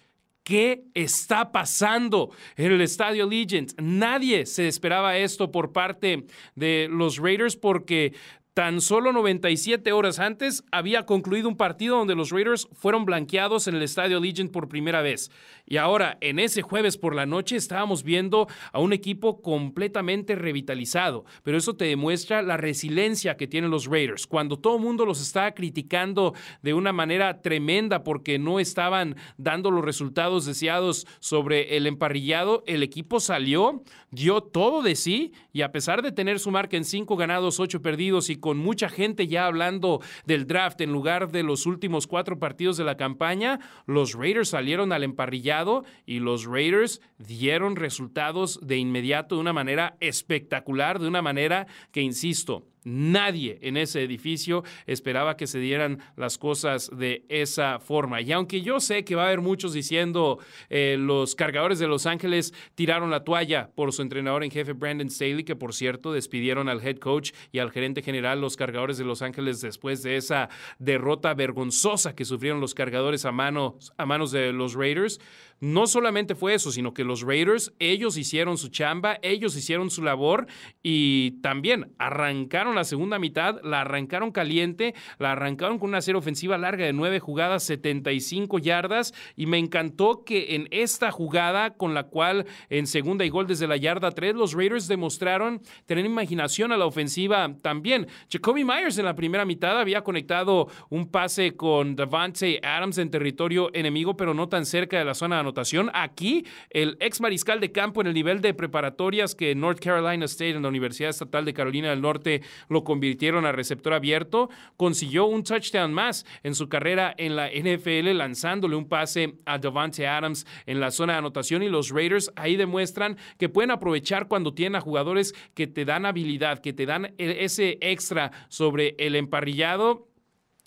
¿Qué 0.50 0.86
está 0.96 1.52
pasando 1.52 2.32
en 2.56 2.72
el 2.72 2.82
estadio 2.82 3.30
Legends? 3.30 3.76
Nadie 3.78 4.48
se 4.48 4.68
esperaba 4.68 5.16
esto 5.16 5.52
por 5.52 5.72
parte 5.72 6.26
de 6.56 6.88
los 6.90 7.18
Raiders 7.18 7.56
porque 7.56 8.16
Tan 8.60 8.82
solo 8.82 9.14
97 9.14 9.94
horas 9.94 10.20
antes 10.20 10.66
había 10.70 11.06
concluido 11.06 11.48
un 11.48 11.56
partido 11.56 11.96
donde 11.96 12.14
los 12.14 12.30
Raiders 12.32 12.68
fueron 12.74 13.06
blanqueados 13.06 13.70
en 13.70 13.76
el 13.76 13.84
Estadio 13.84 14.20
Legion 14.20 14.50
por 14.50 14.68
primera 14.68 15.02
vez. 15.02 15.32
Y 15.66 15.78
ahora, 15.78 16.18
en 16.20 16.40
ese 16.40 16.62
jueves 16.62 16.98
por 16.98 17.16
la 17.16 17.26
noche, 17.26 17.56
estábamos 17.56 18.04
viendo 18.04 18.50
a 18.74 18.80
un 18.80 18.92
equipo 18.92 19.42
completamente 19.42 20.36
revitalizado. 20.36 21.24
Pero 21.44 21.58
eso 21.58 21.78
te 21.78 21.86
demuestra 21.86 22.42
la 22.42 22.58
resiliencia 22.58 23.38
que 23.38 23.48
tienen 23.48 23.72
los 23.72 23.86
Raiders. 23.86 24.28
Cuando 24.28 24.60
todo 24.60 24.76
el 24.76 24.82
mundo 24.82 25.06
los 25.06 25.22
estaba 25.22 25.54
criticando 25.54 26.34
de 26.62 26.74
una 26.74 26.92
manera 26.92 27.42
tremenda 27.42 28.04
porque 28.04 28.40
no 28.40 28.60
estaban 28.60 29.16
dando 29.38 29.72
los 29.72 29.86
resultados 29.86 30.46
deseados 30.46 31.08
sobre 31.22 31.78
el 31.78 31.88
emparrillado, 31.88 32.66
el 32.68 32.84
equipo 32.84 33.22
salió, 33.22 33.84
dio 34.12 34.42
todo 34.42 34.82
de 34.82 34.96
sí 34.96 35.32
y 35.54 35.62
a 35.62 35.72
pesar 35.72 36.02
de 36.02 36.12
tener 36.12 36.40
su 36.40 36.52
marca 36.52 36.76
en 36.76 36.84
5 36.84 37.16
ganados, 37.16 37.62
8 37.62 37.82
perdidos 37.82 38.30
y 38.30 38.36
con 38.36 38.49
mucha 38.58 38.90
gente 38.90 39.28
ya 39.28 39.46
hablando 39.46 40.02
del 40.26 40.48
draft. 40.48 40.82
En 40.82 40.92
lugar 40.92 41.32
de 41.32 41.44
los 41.44 41.66
últimos 41.66 42.08
cuatro 42.08 42.40
partidos 42.40 42.78
de 42.78 42.84
la 42.84 42.98
campaña, 42.98 43.60
los 43.86 44.14
Raiders 44.14 44.50
salieron 44.50 44.92
al 44.92 45.04
emparrillado 45.04 45.86
y 46.06 46.20
los 46.20 46.46
Raiders 46.46 47.02
dieron 47.18 47.76
resultados 47.76 48.60
de 48.62 48.78
inmediato 48.78 49.36
de 49.36 49.42
una 49.42 49.54
manera 49.54 49.96
espectacular, 50.00 51.00
de 51.00 51.08
una 51.08 51.22
manera 51.22 51.68
que, 51.92 52.02
insisto, 52.02 52.66
Nadie 52.84 53.60
en 53.62 53.78
ese 53.78 54.04
edificio 54.04 54.64
esperaba 54.86 55.36
que 55.36 55.48
se 55.48 55.60
dieran 55.60 56.00
las 56.16 56.38
cosas 56.38 56.90
de 56.96 57.26
esa 57.30 57.80
forma. 57.80 58.22
Y 58.22 58.32
aunque 58.32 58.62
yo 58.62 58.80
sé 58.80 59.04
que 59.04 59.16
va 59.16 59.24
a 59.24 59.28
haber 59.28 59.42
muchos 59.42 59.74
diciendo 59.74 60.40
eh, 60.70 60.96
los 61.00 61.36
cargadores 61.36 61.80
de 61.80 61.88
Los 61.88 62.06
Ángeles 62.06 62.54
tiraron 62.76 63.10
la 63.10 63.24
toalla 63.24 63.70
por 63.76 63.92
su 63.92 64.02
entrenador 64.02 64.44
en 64.44 64.52
jefe 64.52 64.74
Brandon 64.74 65.10
Staley, 65.10 65.44
que 65.44 65.56
por 65.56 65.74
cierto 65.74 66.14
despidieron 66.14 66.70
al 66.70 66.86
head 66.86 66.98
coach 66.98 67.32
y 67.52 67.60
al 67.60 67.72
gerente 67.72 68.02
general 68.02 68.42
los 68.42 68.56
cargadores 68.56 68.98
de 68.98 69.06
Los 69.06 69.22
Ángeles 69.22 69.62
después 69.62 70.04
de 70.04 70.18
esa 70.18 70.50
derrota 70.78 71.34
vergonzosa 71.34 72.16
que 72.16 72.26
sufrieron 72.26 72.62
los 72.62 72.74
cargadores 72.74 73.26
a 73.26 73.30
a 73.30 74.06
manos 74.06 74.32
de 74.32 74.52
los 74.52 74.74
Raiders. 74.74 75.20
No 75.60 75.88
solamente 75.88 76.36
fue 76.36 76.54
eso, 76.54 76.72
sino 76.72 76.94
que 76.94 77.04
los 77.04 77.22
Raiders, 77.22 77.74
ellos 77.80 78.18
hicieron 78.18 78.58
su 78.58 78.70
chamba, 78.70 79.20
ellos 79.22 79.56
hicieron 79.58 79.90
su 79.90 80.02
labor 80.02 80.48
y 80.82 81.42
también 81.42 81.94
arrancaron 81.98 82.76
la 82.76 82.86
segunda 82.86 83.20
mitad, 83.20 83.62
la 83.64 83.82
arrancaron 83.82 84.32
caliente, 84.32 84.96
la 85.18 85.34
arrancaron 85.34 85.78
con 85.78 85.90
una 85.90 86.02
serie 86.02 86.20
ofensiva 86.20 86.58
larga 86.58 86.86
de 86.86 86.94
nueve 86.94 87.20
jugadas, 87.20 87.64
75 87.64 88.60
yardas 88.60 89.14
y 89.36 89.48
me 89.48 89.58
encantó 89.58 90.24
que 90.24 90.56
en 90.56 90.68
esta 90.72 91.12
jugada 91.12 91.76
con 91.76 91.94
la 91.94 92.04
cual 92.04 92.46
en 92.70 92.88
segunda 92.88 93.26
y 93.26 93.30
gol 93.30 93.48
desde 93.48 93.68
la 93.68 93.78
yarda 93.78 94.12
3, 94.12 94.36
los 94.36 94.54
Raiders 94.54 94.88
demostraron 94.88 95.62
tener 95.86 96.06
imaginación 96.06 96.72
a 96.72 96.78
la 96.78 96.86
ofensiva 96.86 97.54
también. 97.62 98.08
Jacoby 98.32 98.64
Myers 98.64 98.98
en 98.98 99.06
la 99.06 99.16
primera 99.16 99.46
mitad 99.46 99.80
había 99.80 100.04
conectado 100.04 100.68
un 100.90 101.10
pase 101.12 101.56
con 101.56 101.96
Davante 101.96 102.60
Adams 102.64 102.98
en 102.98 103.10
territorio 103.10 103.70
enemigo, 103.74 104.16
pero 104.16 104.34
no 104.34 104.48
tan 104.48 104.66
cerca 104.66 104.98
de 104.98 105.06
la 105.06 105.14
zona 105.14 105.40
anotación. 105.50 105.90
Aquí, 105.94 106.46
el 106.70 106.98
ex 107.00 107.22
mariscal 107.22 107.60
de 107.60 107.72
campo 107.72 108.02
en 108.02 108.08
el 108.08 108.14
nivel 108.14 108.42
de 108.42 108.54
preparatorias 108.54 109.36
que 109.36 109.56
North 109.56 109.80
Carolina 109.80 110.26
State 110.26 110.52
en 110.52 110.62
la 110.62 110.70
Universidad 110.70 111.10
Estatal 111.10 111.46
de 111.46 111.54
Carolina 111.54 111.90
del 111.90 112.02
Norte 112.02 112.42
lo 112.70 112.84
convirtieron 112.84 113.46
a 113.46 113.52
receptor 113.52 113.94
abierto, 113.94 114.50
consiguió 114.78 115.26
un 115.26 115.44
touchdown 115.44 115.94
más 115.94 116.26
en 116.44 116.56
su 116.56 116.70
carrera 116.70 117.14
en 117.18 117.36
la 117.36 117.50
NFL 117.50 118.18
lanzándole 118.18 118.76
un 118.76 118.88
pase 118.88 119.36
a 119.46 119.58
Davante 119.58 120.08
Adams 120.08 120.46
en 120.66 120.80
la 120.80 120.92
zona 120.92 121.14
de 121.14 121.20
anotación 121.20 121.64
y 121.64 121.70
los 121.70 121.90
Raiders 121.90 122.32
ahí 122.36 122.56
demuestran 122.56 123.18
que 123.38 123.50
pueden 123.50 123.72
aprovechar 123.72 124.28
cuando 124.28 124.54
tienen 124.54 124.76
a 124.76 124.82
jugadores 124.82 125.34
que 125.54 125.68
te 125.68 125.86
dan 125.86 126.06
habilidad, 126.06 126.60
que 126.60 126.74
te 126.74 126.86
dan 126.86 127.14
e-, 127.18 127.44
ese 127.44 127.78
extra 127.82 128.32
sobre 128.50 128.96
el 129.00 129.16
emparrillado 129.16 130.09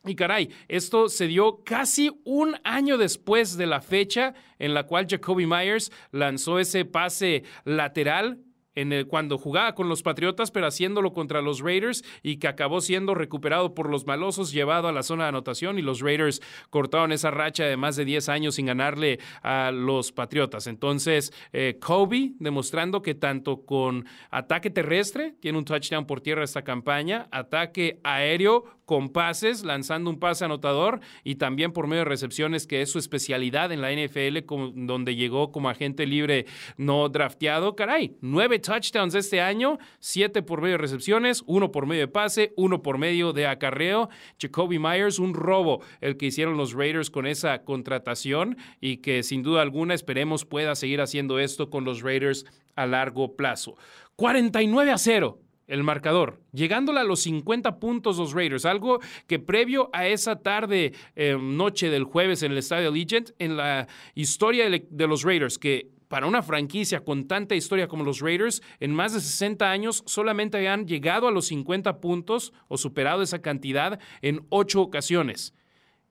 y 0.05 0.17
caray, 0.17 0.51
esto 0.69 1.09
se 1.09 1.29
dio 1.29 1.63
casi 1.65 2.11
un 2.25 2.57
año 2.65 2.99
después 2.99 3.57
de 3.57 3.67
la 3.67 3.81
fecha 3.81 4.35
en 4.59 4.75
la 4.75 4.85
cual 4.85 5.07
Jacoby 5.09 5.47
Myers 5.47 5.93
lanzó 6.11 6.59
ese 6.59 6.85
pase 6.85 7.45
lateral 7.65 8.39
cuando 9.09 9.39
jugaba 9.39 9.75
con 9.75 9.89
los 9.89 10.03
Patriotas, 10.03 10.51
pero 10.51 10.67
haciéndolo 10.67 11.13
contra 11.13 11.43
los 11.43 11.61
Raiders 11.61 12.03
y 12.23 12.37
que 12.37 12.49
acabó 12.49 12.81
siendo 12.81 13.15
recuperado 13.15 13.75
por 13.75 13.91
los 13.91 14.07
malosos, 14.07 14.53
llevado 14.53 14.89
a 14.89 14.93
la 14.93 15.03
zona 15.03 15.25
de 15.25 15.29
anotación 15.31 15.79
y 15.79 15.83
los 15.83 16.01
Raiders 16.01 16.41
cortaron 16.71 17.13
esa 17.13 17.31
racha 17.31 17.65
de 17.65 17.77
más 17.77 17.97
de 17.97 18.05
10 18.05 18.29
años 18.29 18.55
sin 18.55 18.67
ganarle 18.67 19.19
a 19.43 19.71
los 19.73 20.13
Patriotas. 20.13 20.67
Entonces, 20.67 21.33
eh, 21.53 21.79
Kobe 21.81 22.33
demostrando 22.39 23.03
que 23.03 23.15
tanto 23.15 23.65
con 23.65 24.07
ataque 24.31 24.71
terrestre, 24.71 25.35
tiene 25.41 25.59
un 25.59 25.65
touchdown 25.65 26.07
por 26.07 26.21
tierra 26.21 26.45
esta 26.45 26.63
campaña, 26.63 27.29
ataque 27.31 28.01
aéreo 28.05 28.65
con 28.85 29.11
pases, 29.11 29.65
lanzando 29.65 30.11
un 30.11 30.19
pase 30.19 30.45
anotador 30.45 31.01
y 31.25 31.37
también 31.37 31.73
por 31.73 31.87
medio 31.87 32.01
de 32.01 32.11
recepciones, 32.11 32.67
que 32.67 32.83
es 32.83 32.91
su 32.91 32.99
especialidad 32.99 33.73
en 33.73 33.81
la 33.81 33.93
NFL, 33.93 34.45
donde 34.75 35.15
llegó 35.15 35.53
como 35.53 35.71
agente 35.71 36.07
libre 36.07 36.47
no 36.77 37.09
drafteado. 37.09 37.77
Caray, 37.77 38.17
nueve 38.21 38.61
touchdowns 38.63 39.15
este 39.15 39.41
año, 39.41 39.79
siete 39.99 40.43
por 40.43 40.63
medio 40.63 40.75
de 40.75 40.79
recepciones, 40.79 41.43
uno 41.47 41.71
por 41.71 41.87
medio 41.87 42.03
de 42.03 42.09
pase, 42.09 42.53
uno 42.57 42.83
por 42.83 42.99
medio 42.99 43.33
de 43.33 43.47
acarreo. 43.47 44.09
Jacoby 44.41 44.79
Myers, 44.79 45.19
un 45.19 45.35
robo 45.35 45.83
el 46.01 46.17
que 46.17 46.27
hicieron 46.27 46.57
los 46.57 46.73
Raiders 46.73 47.11
con 47.11 47.27
esa 47.27 47.65
contratación 47.65 48.57
y 48.81 48.99
que 48.99 49.23
sin 49.23 49.43
duda 49.43 49.63
alguna 49.63 49.95
esperemos 49.95 50.45
pueda 50.45 50.75
seguir 50.75 51.01
haciendo 51.01 51.39
esto 51.39 51.69
con 51.69 51.85
los 51.85 52.03
Raiders 52.03 52.47
a 52.77 52.87
largo 52.87 53.37
plazo. 53.37 53.77
49 54.17 54.93
a 54.93 54.99
0 54.99 55.39
el 55.69 55.85
marcador, 55.85 56.41
llegándole 56.53 57.01
a 57.01 57.05
los 57.05 57.21
50 57.21 57.79
puntos 57.79 58.19
los 58.19 58.35
Raiders, 58.35 58.67
algo 58.67 59.01
que 59.27 59.39
previo 59.39 59.89
a 59.93 60.07
esa 60.07 60.37
tarde, 60.37 60.93
eh, 61.17 61.39
noche 61.41 61.89
del 61.89 62.05
jueves 62.05 62.43
en 62.43 62.53
el 62.53 62.59
Estadio 62.59 62.91
Legend, 62.91 63.33
en 63.39 63.57
la 63.57 63.89
historia 64.15 64.69
de 64.69 65.07
los 65.07 65.23
Raiders, 65.23 65.59
que 65.59 65.89
para 66.13 66.27
una 66.27 66.43
franquicia 66.43 67.07
con 67.07 67.27
tanta 67.27 67.55
historia 67.55 67.89
como 67.89 68.05
los 68.05 68.21
Raiders, 68.21 68.61
en 68.81 68.93
más 68.93 69.15
de 69.15 69.21
60 69.23 69.71
años 69.71 70.03
solamente 70.05 70.59
habían 70.59 70.87
llegado 70.87 71.27
a 71.27 71.31
los 71.31 71.47
50 71.47 72.03
puntos 72.03 72.53
o 72.69 72.77
superado 72.77 73.23
esa 73.23 73.41
cantidad 73.41 73.99
en 74.21 74.45
ocho 74.51 74.83
ocasiones. 74.83 75.55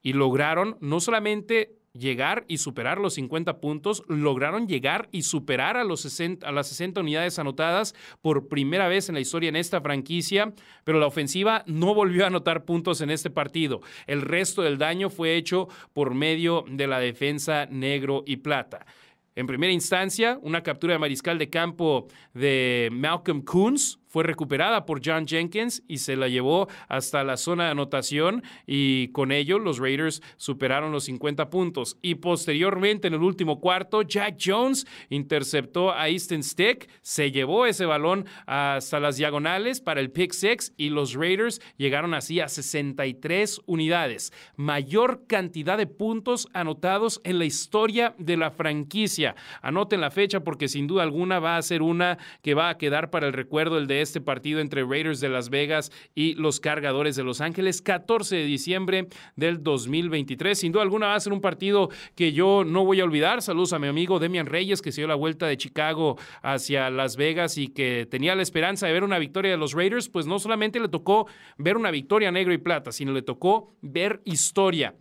Y 0.01 0.13
lograron 0.13 0.75
no 0.81 0.99
solamente 1.01 1.77
llegar 1.93 2.45
y 2.47 2.57
superar 2.57 2.97
los 2.97 3.13
50 3.13 3.61
puntos, 3.61 4.01
lograron 4.07 4.67
llegar 4.67 5.07
y 5.11 5.21
superar 5.21 5.77
a, 5.77 5.83
los 5.83 6.01
60, 6.01 6.47
a 6.47 6.51
las 6.51 6.69
60 6.69 7.01
unidades 7.01 7.37
anotadas 7.37 7.93
por 8.21 8.47
primera 8.47 8.87
vez 8.87 9.07
en 9.07 9.13
la 9.13 9.21
historia 9.21 9.49
en 9.49 9.55
esta 9.55 9.81
franquicia, 9.81 10.51
pero 10.83 10.99
la 10.99 11.05
ofensiva 11.05 11.63
no 11.67 11.93
volvió 11.93 12.23
a 12.23 12.27
anotar 12.27 12.65
puntos 12.65 13.01
en 13.01 13.11
este 13.11 13.29
partido. 13.29 13.81
El 14.07 14.23
resto 14.23 14.63
del 14.63 14.79
daño 14.79 15.11
fue 15.11 15.35
hecho 15.35 15.67
por 15.93 16.15
medio 16.15 16.65
de 16.67 16.87
la 16.87 16.99
defensa 16.99 17.67
negro 17.67 18.23
y 18.25 18.37
plata. 18.37 18.87
En 19.35 19.47
primera 19.47 19.71
instancia, 19.71 20.37
una 20.41 20.61
captura 20.61 20.93
de 20.93 20.99
mariscal 20.99 21.37
de 21.37 21.49
campo 21.49 22.07
de 22.33 22.89
Malcolm 22.91 23.41
Coons 23.41 24.00
fue 24.11 24.23
recuperada 24.23 24.85
por 24.85 25.01
John 25.03 25.25
Jenkins 25.25 25.83
y 25.87 25.99
se 25.99 26.17
la 26.17 26.27
llevó 26.27 26.67
hasta 26.89 27.23
la 27.23 27.37
zona 27.37 27.65
de 27.65 27.71
anotación 27.71 28.43
y 28.67 29.07
con 29.13 29.31
ello 29.31 29.57
los 29.57 29.79
Raiders 29.79 30.21
superaron 30.35 30.91
los 30.91 31.05
50 31.05 31.49
puntos. 31.49 31.97
Y 32.01 32.15
posteriormente 32.15 33.07
en 33.07 33.13
el 33.13 33.23
último 33.23 33.61
cuarto, 33.61 34.01
Jack 34.01 34.37
Jones 34.43 34.85
interceptó 35.09 35.93
a 35.93 36.09
Easton 36.09 36.43
Stick, 36.43 36.89
se 37.01 37.31
llevó 37.31 37.65
ese 37.65 37.85
balón 37.85 38.25
hasta 38.45 38.99
las 38.99 39.15
diagonales 39.15 39.79
para 39.79 40.01
el 40.01 40.11
pick 40.11 40.33
six 40.33 40.73
y 40.75 40.89
los 40.89 41.13
Raiders 41.13 41.61
llegaron 41.77 42.13
así 42.13 42.41
a 42.41 42.49
63 42.49 43.61
unidades, 43.65 44.33
mayor 44.57 45.25
cantidad 45.25 45.77
de 45.77 45.87
puntos 45.87 46.49
anotados 46.53 47.21
en 47.23 47.39
la 47.39 47.45
historia 47.45 48.13
de 48.17 48.35
la 48.35 48.51
franquicia. 48.51 49.35
Anoten 49.61 50.01
la 50.01 50.11
fecha 50.11 50.41
porque 50.41 50.67
sin 50.67 50.87
duda 50.87 51.03
alguna 51.03 51.39
va 51.39 51.55
a 51.55 51.61
ser 51.61 51.81
una 51.81 52.17
que 52.41 52.55
va 52.55 52.67
a 52.67 52.77
quedar 52.77 53.09
para 53.09 53.27
el 53.27 53.33
recuerdo 53.33 53.77
el 53.77 53.87
de 53.87 54.00
este 54.01 54.21
partido 54.21 54.59
entre 54.59 54.83
Raiders 54.83 55.19
de 55.19 55.29
Las 55.29 55.49
Vegas 55.49 55.91
y 56.15 56.35
los 56.35 56.59
Cargadores 56.59 57.15
de 57.15 57.23
Los 57.23 57.41
Ángeles, 57.41 57.81
14 57.81 58.35
de 58.35 58.45
diciembre 58.45 59.07
del 59.35 59.63
2023. 59.63 60.57
Sin 60.57 60.71
duda 60.71 60.83
alguna 60.83 61.07
va 61.07 61.15
a 61.15 61.19
ser 61.19 61.33
un 61.33 61.41
partido 61.41 61.89
que 62.15 62.33
yo 62.33 62.63
no 62.65 62.85
voy 62.85 62.99
a 62.99 63.03
olvidar. 63.03 63.41
Saludos 63.41 63.73
a 63.73 63.79
mi 63.79 63.87
amigo 63.87 64.19
Demian 64.19 64.45
Reyes, 64.45 64.81
que 64.81 64.91
se 64.91 65.01
dio 65.01 65.07
la 65.07 65.15
vuelta 65.15 65.47
de 65.47 65.57
Chicago 65.57 66.17
hacia 66.41 66.89
Las 66.89 67.15
Vegas 67.15 67.57
y 67.57 67.67
que 67.67 68.07
tenía 68.09 68.35
la 68.35 68.41
esperanza 68.41 68.87
de 68.87 68.93
ver 68.93 69.03
una 69.03 69.19
victoria 69.19 69.51
de 69.51 69.57
los 69.57 69.73
Raiders. 69.73 70.09
Pues 70.09 70.25
no 70.25 70.39
solamente 70.39 70.79
le 70.79 70.89
tocó 70.89 71.27
ver 71.57 71.77
una 71.77 71.91
victoria 71.91 72.31
negro 72.31 72.53
y 72.53 72.57
plata, 72.57 72.91
sino 72.91 73.11
le 73.11 73.21
tocó 73.21 73.75
ver 73.81 74.21
historia 74.25 74.95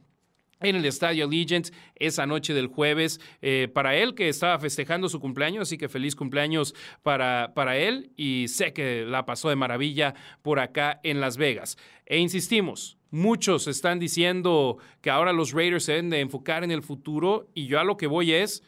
en 0.60 0.76
el 0.76 0.84
Estadio 0.84 1.24
Allegiant 1.24 1.68
esa 1.96 2.26
noche 2.26 2.54
del 2.54 2.66
jueves 2.66 3.20
eh, 3.42 3.68
para 3.72 3.96
él 3.96 4.14
que 4.14 4.28
estaba 4.28 4.58
festejando 4.58 5.08
su 5.08 5.20
cumpleaños, 5.20 5.62
así 5.62 5.78
que 5.78 5.88
feliz 5.88 6.14
cumpleaños 6.14 6.74
para, 7.02 7.52
para 7.54 7.76
él 7.76 8.12
y 8.16 8.46
sé 8.48 8.72
que 8.72 9.04
la 9.06 9.26
pasó 9.26 9.48
de 9.48 9.56
maravilla 9.56 10.14
por 10.42 10.60
acá 10.60 11.00
en 11.02 11.20
Las 11.20 11.36
Vegas. 11.36 11.76
E 12.06 12.18
insistimos, 12.18 12.98
muchos 13.10 13.66
están 13.66 13.98
diciendo 13.98 14.78
que 15.00 15.10
ahora 15.10 15.32
los 15.32 15.52
Raiders 15.52 15.84
se 15.84 15.92
deben 15.92 16.10
de 16.10 16.20
enfocar 16.20 16.64
en 16.64 16.70
el 16.70 16.82
futuro 16.82 17.48
y 17.54 17.66
yo 17.66 17.80
a 17.80 17.84
lo 17.84 17.96
que 17.96 18.06
voy 18.06 18.32
es, 18.32 18.62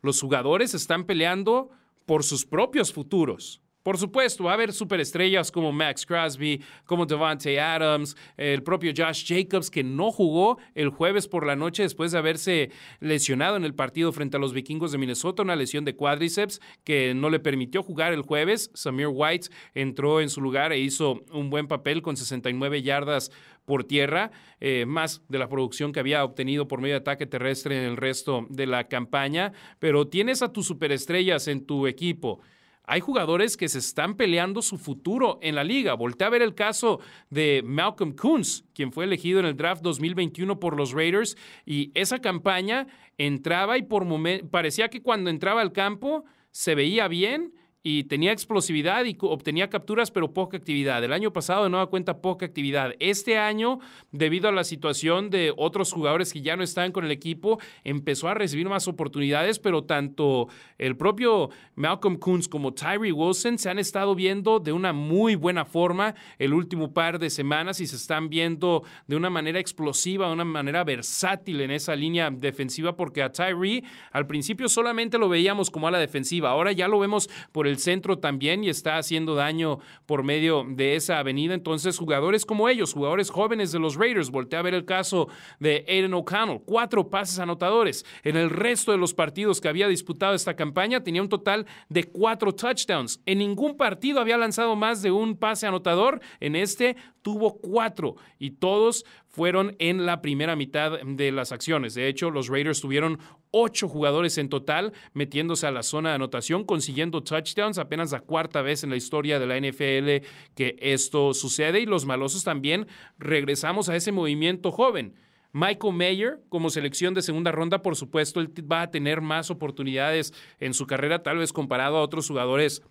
los 0.00 0.20
jugadores 0.20 0.74
están 0.74 1.04
peleando 1.04 1.70
por 2.06 2.24
sus 2.24 2.46
propios 2.46 2.92
futuros. 2.92 3.62
Por 3.88 3.96
supuesto, 3.96 4.44
va 4.44 4.50
a 4.50 4.54
haber 4.54 4.74
superestrellas 4.74 5.50
como 5.50 5.72
Max 5.72 6.04
Crosby, 6.04 6.62
como 6.84 7.06
Devante 7.06 7.58
Adams, 7.58 8.18
el 8.36 8.62
propio 8.62 8.92
Josh 8.94 9.24
Jacobs, 9.26 9.70
que 9.70 9.82
no 9.82 10.12
jugó 10.12 10.58
el 10.74 10.90
jueves 10.90 11.26
por 11.26 11.46
la 11.46 11.56
noche 11.56 11.84
después 11.84 12.12
de 12.12 12.18
haberse 12.18 12.70
lesionado 13.00 13.56
en 13.56 13.64
el 13.64 13.74
partido 13.74 14.12
frente 14.12 14.36
a 14.36 14.40
los 14.40 14.52
vikingos 14.52 14.92
de 14.92 14.98
Minnesota, 14.98 15.42
una 15.42 15.56
lesión 15.56 15.86
de 15.86 15.96
cuádriceps 15.96 16.60
que 16.84 17.14
no 17.14 17.30
le 17.30 17.40
permitió 17.40 17.82
jugar 17.82 18.12
el 18.12 18.20
jueves. 18.20 18.70
Samir 18.74 19.08
White 19.10 19.48
entró 19.72 20.20
en 20.20 20.28
su 20.28 20.42
lugar 20.42 20.70
e 20.72 20.78
hizo 20.78 21.24
un 21.32 21.48
buen 21.48 21.66
papel 21.66 22.02
con 22.02 22.14
69 22.14 22.82
yardas 22.82 23.32
por 23.64 23.84
tierra, 23.84 24.32
eh, 24.60 24.84
más 24.86 25.22
de 25.30 25.38
la 25.38 25.48
producción 25.48 25.92
que 25.92 26.00
había 26.00 26.24
obtenido 26.24 26.68
por 26.68 26.82
medio 26.82 26.96
de 26.96 27.00
ataque 27.00 27.24
terrestre 27.24 27.78
en 27.78 27.84
el 27.84 27.96
resto 27.96 28.46
de 28.50 28.66
la 28.66 28.86
campaña. 28.86 29.54
Pero 29.78 30.08
tienes 30.08 30.42
a 30.42 30.52
tus 30.52 30.66
superestrellas 30.66 31.48
en 31.48 31.64
tu 31.64 31.86
equipo 31.86 32.42
hay 32.88 33.00
jugadores 33.00 33.58
que 33.58 33.68
se 33.68 33.78
están 33.78 34.16
peleando 34.16 34.62
su 34.62 34.78
futuro 34.78 35.38
en 35.42 35.54
la 35.54 35.62
liga. 35.62 35.92
Volté 35.92 36.24
a 36.24 36.30
ver 36.30 36.40
el 36.40 36.54
caso 36.54 37.00
de 37.28 37.62
Malcolm 37.62 38.14
Coons, 38.14 38.64
quien 38.72 38.92
fue 38.92 39.04
elegido 39.04 39.38
en 39.40 39.46
el 39.46 39.56
draft 39.56 39.82
2021 39.82 40.58
por 40.58 40.74
los 40.74 40.92
Raiders, 40.92 41.36
y 41.66 41.92
esa 41.94 42.20
campaña 42.20 42.86
entraba 43.18 43.76
y 43.76 43.82
por 43.82 44.06
parecía 44.50 44.88
que 44.88 45.02
cuando 45.02 45.28
entraba 45.28 45.60
al 45.60 45.72
campo 45.72 46.24
se 46.50 46.74
veía 46.74 47.08
bien, 47.08 47.52
y 47.90 48.04
tenía 48.04 48.32
explosividad 48.32 49.06
y 49.06 49.16
obtenía 49.18 49.70
capturas, 49.70 50.10
pero 50.10 50.34
poca 50.34 50.58
actividad. 50.58 51.02
El 51.02 51.14
año 51.14 51.32
pasado, 51.32 51.64
de 51.64 51.70
nueva 51.70 51.86
cuenta, 51.86 52.20
poca 52.20 52.44
actividad. 52.44 52.92
Este 53.00 53.38
año, 53.38 53.78
debido 54.12 54.50
a 54.50 54.52
la 54.52 54.62
situación 54.62 55.30
de 55.30 55.54
otros 55.56 55.90
jugadores 55.94 56.34
que 56.34 56.42
ya 56.42 56.54
no 56.54 56.62
estaban 56.62 56.92
con 56.92 57.06
el 57.06 57.10
equipo, 57.10 57.58
empezó 57.84 58.28
a 58.28 58.34
recibir 58.34 58.68
más 58.68 58.88
oportunidades, 58.88 59.58
pero 59.58 59.84
tanto 59.84 60.48
el 60.76 60.98
propio 60.98 61.48
Malcolm 61.76 62.16
Coons 62.16 62.46
como 62.46 62.74
Tyree 62.74 63.10
Wilson 63.10 63.56
se 63.56 63.70
han 63.70 63.78
estado 63.78 64.14
viendo 64.14 64.60
de 64.60 64.72
una 64.72 64.92
muy 64.92 65.34
buena 65.34 65.64
forma 65.64 66.14
el 66.38 66.52
último 66.52 66.92
par 66.92 67.18
de 67.18 67.30
semanas 67.30 67.80
y 67.80 67.86
se 67.86 67.96
están 67.96 68.28
viendo 68.28 68.82
de 69.06 69.16
una 69.16 69.30
manera 69.30 69.60
explosiva, 69.60 70.26
de 70.26 70.34
una 70.34 70.44
manera 70.44 70.84
versátil 70.84 71.62
en 71.62 71.70
esa 71.70 71.96
línea 71.96 72.30
defensiva, 72.30 72.96
porque 72.96 73.22
a 73.22 73.32
Tyree 73.32 73.82
al 74.12 74.26
principio 74.26 74.68
solamente 74.68 75.16
lo 75.16 75.30
veíamos 75.30 75.70
como 75.70 75.88
a 75.88 75.90
la 75.90 75.98
defensiva, 75.98 76.50
ahora 76.50 76.72
ya 76.72 76.86
lo 76.86 76.98
vemos 76.98 77.30
por 77.50 77.66
el 77.66 77.77
centro 77.78 78.18
también 78.18 78.64
y 78.64 78.68
está 78.68 78.96
haciendo 78.96 79.34
daño 79.34 79.78
por 80.06 80.22
medio 80.22 80.64
de 80.68 80.96
esa 80.96 81.18
avenida. 81.18 81.54
Entonces, 81.54 81.98
jugadores 81.98 82.44
como 82.44 82.68
ellos, 82.68 82.92
jugadores 82.92 83.30
jóvenes 83.30 83.72
de 83.72 83.78
los 83.78 83.96
Raiders, 83.96 84.30
voltea 84.30 84.60
a 84.60 84.62
ver 84.62 84.74
el 84.74 84.84
caso 84.84 85.28
de 85.58 85.84
Aiden 85.88 86.14
O'Connell, 86.14 86.62
cuatro 86.64 87.08
pases 87.08 87.38
anotadores. 87.38 88.04
En 88.22 88.36
el 88.36 88.50
resto 88.50 88.92
de 88.92 88.98
los 88.98 89.14
partidos 89.14 89.60
que 89.60 89.68
había 89.68 89.88
disputado 89.88 90.34
esta 90.34 90.56
campaña, 90.56 91.02
tenía 91.02 91.22
un 91.22 91.28
total 91.28 91.66
de 91.88 92.04
cuatro 92.04 92.54
touchdowns. 92.54 93.20
En 93.26 93.38
ningún 93.38 93.76
partido 93.76 94.20
había 94.20 94.36
lanzado 94.36 94.76
más 94.76 95.02
de 95.02 95.10
un 95.10 95.36
pase 95.36 95.66
anotador. 95.66 96.20
En 96.40 96.56
este 96.56 96.96
tuvo 97.22 97.58
cuatro 97.58 98.16
y 98.38 98.52
todos 98.52 99.04
fueron 99.28 99.76
en 99.78 100.06
la 100.06 100.20
primera 100.20 100.56
mitad 100.56 101.00
de 101.00 101.32
las 101.32 101.52
acciones. 101.52 101.94
De 101.94 102.08
hecho, 102.08 102.30
los 102.30 102.48
Raiders 102.48 102.80
tuvieron 102.80 103.18
ocho 103.50 103.88
jugadores 103.88 104.38
en 104.38 104.48
total 104.48 104.92
metiéndose 105.12 105.66
a 105.66 105.70
la 105.70 105.82
zona 105.82 106.10
de 106.10 106.14
anotación, 106.16 106.64
consiguiendo 106.64 107.22
touchdowns, 107.22 107.78
apenas 107.78 108.12
la 108.12 108.20
cuarta 108.20 108.62
vez 108.62 108.84
en 108.84 108.90
la 108.90 108.96
historia 108.96 109.38
de 109.38 109.46
la 109.46 109.58
NFL 109.60 110.26
que 110.54 110.76
esto 110.80 111.34
sucede. 111.34 111.80
Y 111.80 111.86
los 111.86 112.06
malosos 112.06 112.44
también 112.44 112.86
regresamos 113.18 113.88
a 113.88 113.96
ese 113.96 114.12
movimiento 114.12 114.72
joven. 114.72 115.14
Michael 115.52 115.94
Mayer, 115.94 116.40
como 116.50 116.68
selección 116.68 117.14
de 117.14 117.22
segunda 117.22 117.52
ronda, 117.52 117.80
por 117.80 117.96
supuesto, 117.96 118.40
él 118.40 118.52
va 118.70 118.82
a 118.82 118.90
tener 118.90 119.20
más 119.22 119.50
oportunidades 119.50 120.34
en 120.60 120.74
su 120.74 120.86
carrera, 120.86 121.22
tal 121.22 121.38
vez 121.38 121.52
comparado 121.52 121.96
a 121.96 122.02
otros 122.02 122.28
jugadores 122.28 122.82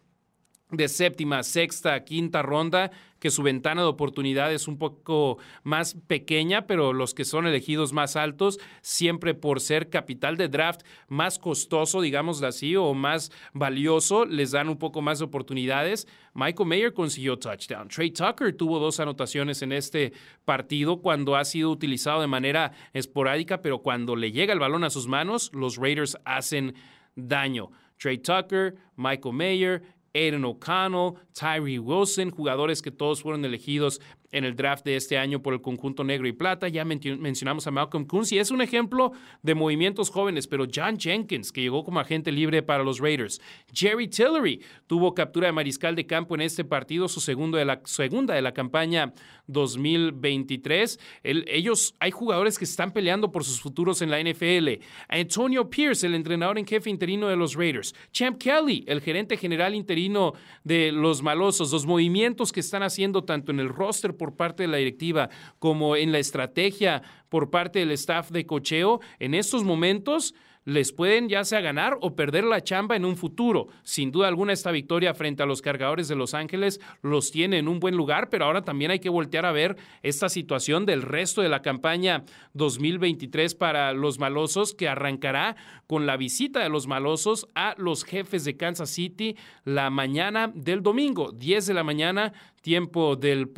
de 0.72 0.90
séptima, 0.90 1.44
sexta, 1.44 2.04
quinta 2.04 2.42
ronda, 2.42 2.92
que 3.20 3.30
su 3.32 3.42
ventana 3.42 3.82
de 3.82 3.88
oportunidad 3.88 4.54
es 4.54 4.68
un 4.68 4.78
poco 4.78 5.38
más 5.64 5.96
pequeña, 6.08 6.68
pero 6.68 6.94
los 6.94 7.14
que 7.14 7.26
son 7.26 7.48
elegidos 7.48 7.94
más 7.94 8.16
altos, 8.16 8.60
siempre 8.82 9.34
por 9.34 9.62
ser 9.62 9.90
capital 9.90 10.36
de 10.36 10.50
draft 10.50 10.82
más 11.08 11.40
costoso, 11.40 12.02
digamos 12.02 12.44
así, 12.44 12.76
o 12.76 12.94
más 12.94 13.32
valioso, 13.54 14.26
les 14.26 14.52
dan 14.52 14.70
un 14.70 14.78
poco 14.78 15.02
más 15.02 15.20
de 15.20 15.26
oportunidades. 15.26 16.08
Michael 16.34 16.68
Mayer 16.70 16.94
consiguió 16.94 17.40
touchdown. 17.40 17.88
Trey 17.88 18.12
Tucker 18.12 18.56
tuvo 18.56 18.78
dos 18.80 19.00
anotaciones 19.00 19.62
en 19.62 19.72
este 19.72 20.14
partido 20.46 21.02
cuando 21.02 21.36
ha 21.36 21.46
sido 21.46 21.72
utilizado 21.72 22.22
de 22.22 22.28
manera 22.28 22.74
esporádica, 22.94 23.62
pero 23.62 23.80
cuando 23.80 24.16
le 24.16 24.32
llega 24.32 24.54
el 24.54 24.60
balón 24.60 24.84
a 24.84 24.90
sus 24.90 25.08
manos, 25.08 25.50
los 25.54 25.78
Raiders 25.78 26.18
hacen 26.26 26.76
daño. 27.16 27.72
Trey 27.98 28.20
Tucker, 28.20 28.76
Michael 28.96 29.34
Mayer, 29.34 29.82
Aiden 30.18 30.46
O'Connell, 30.46 31.14
Tyree 31.34 31.80
Wilson, 31.80 32.32
jugadores 32.32 32.82
que 32.82 32.92
todos 32.92 33.22
fueron 33.22 33.46
elegidos 33.46 34.02
en 34.32 34.44
el 34.44 34.56
draft 34.56 34.86
de 34.86 34.96
este 34.96 35.18
año 35.18 35.42
por 35.42 35.54
el 35.54 35.62
conjunto 35.62 36.04
negro 36.04 36.28
y 36.28 36.34
plata. 36.34 36.68
Ya 36.68 36.86
mencionamos 36.86 37.68
a 37.68 37.72
Malcolm 37.72 38.06
Coons 38.06 38.32
y 38.32 38.40
es 38.40 38.52
un 38.52 38.62
ejemplo 38.62 39.12
de 39.42 39.56
movimientos 39.56 40.10
jóvenes, 40.10 40.48
pero 40.48 40.66
John 40.74 41.00
Jenkins, 41.00 41.52
que 41.52 41.62
llegó 41.62 41.84
como 41.84 42.00
agente 42.00 42.32
libre 42.32 42.62
para 42.64 42.84
los 42.84 43.00
Raiders. 43.00 43.42
Jerry 43.74 44.08
Tillery 44.08 44.62
tuvo 44.88 45.14
captura 45.14 45.48
de 45.48 45.54
mariscal 45.54 45.96
de 45.96 46.06
campo 46.06 46.36
en 46.36 46.42
este 46.42 46.64
partido, 46.64 47.08
su 47.08 47.22
segundo 47.22 47.58
de 47.58 47.66
la, 47.66 47.82
segunda 47.86 48.34
de 48.34 48.42
la 48.42 48.54
campaña 48.54 49.14
2023. 49.48 51.00
ellos, 51.24 51.96
hay 52.00 52.12
jugadores 52.12 52.58
que 52.58 52.66
están 52.66 52.92
peleando 52.92 53.32
por 53.32 53.44
sus 53.44 53.62
futuros 53.62 54.02
en 54.02 54.12
la 54.12 54.22
NFL. 54.22 54.84
Antonio 55.08 55.70
Pierce, 55.70 56.06
el 56.06 56.16
entrenador 56.16 56.58
en 56.58 56.66
jefe 56.66 56.90
interino 56.90 57.28
de 57.28 57.38
los 57.38 57.56
Raiders. 57.56 57.96
Champ 58.12 58.38
Kelly, 58.38 58.84
el 58.88 59.02
gerente 59.02 59.38
general 59.38 59.74
interino 59.74 60.34
de 60.64 60.92
los 60.92 61.22
Malosos. 61.22 61.72
Los 61.72 61.86
movimientos 61.86 62.52
que 62.52 62.60
están 62.60 62.84
haciendo 62.84 63.24
tanto 63.24 63.52
en 63.52 63.60
el 63.60 63.70
roster 63.70 64.16
por 64.18 64.36
parte 64.36 64.64
de 64.64 64.68
la 64.68 64.78
directiva 64.78 65.30
como 65.60 65.96
en 65.96 66.12
la 66.12 66.20
estrategia 66.20 67.02
por 67.30 67.50
parte 67.50 67.80
del 67.80 67.92
staff 67.92 68.32
de 68.32 68.46
cocheo, 68.46 69.00
en 69.20 69.34
estos 69.34 69.64
momentos 69.64 70.34
les 70.68 70.92
pueden 70.92 71.30
ya 71.30 71.46
sea 71.46 71.62
ganar 71.62 71.98
o 72.02 72.14
perder 72.14 72.44
la 72.44 72.62
chamba 72.62 72.98
en 72.98 73.06
un 73.06 73.16
futuro. 73.16 73.70
Sin 73.84 74.12
duda 74.12 74.28
alguna 74.28 74.52
esta 74.52 74.70
victoria 74.70 75.14
frente 75.14 75.42
a 75.42 75.46
los 75.46 75.62
cargadores 75.62 76.10
de 76.10 76.18
Los 76.18 76.34
Ángeles 76.34 76.82
los 77.02 77.32
tiene 77.32 77.58
en 77.58 77.70
un 77.70 77.80
buen 77.80 77.96
lugar, 77.96 78.30
pero 78.30 78.44
ahora 78.44 78.64
también 78.64 78.92
hay 78.92 79.00
que 79.00 79.08
voltear 79.08 79.46
a 79.46 79.54
ver 79.54 79.78
esta 80.04 80.28
situación 80.28 80.86
del 80.86 81.04
resto 81.04 81.42
de 81.42 81.48
la 81.48 81.62
campaña 81.62 82.26
2023 82.52 83.56
para 83.56 83.94
los 83.94 84.20
malosos 84.20 84.74
que 84.74 84.90
arrancará 84.90 85.56
con 85.88 86.06
la 86.06 86.18
visita 86.18 86.60
de 86.60 86.68
los 86.68 86.86
malosos 86.86 87.48
a 87.56 87.74
los 87.78 88.04
jefes 88.04 88.44
de 88.44 88.58
Kansas 88.58 88.90
City 88.90 89.38
la 89.64 89.90
mañana 89.90 90.52
del 90.54 90.84
domingo, 90.84 91.32
10 91.32 91.66
de 91.66 91.74
la 91.76 91.86
mañana 91.86 92.34
tiempo 92.68 93.16
del, 93.16 93.50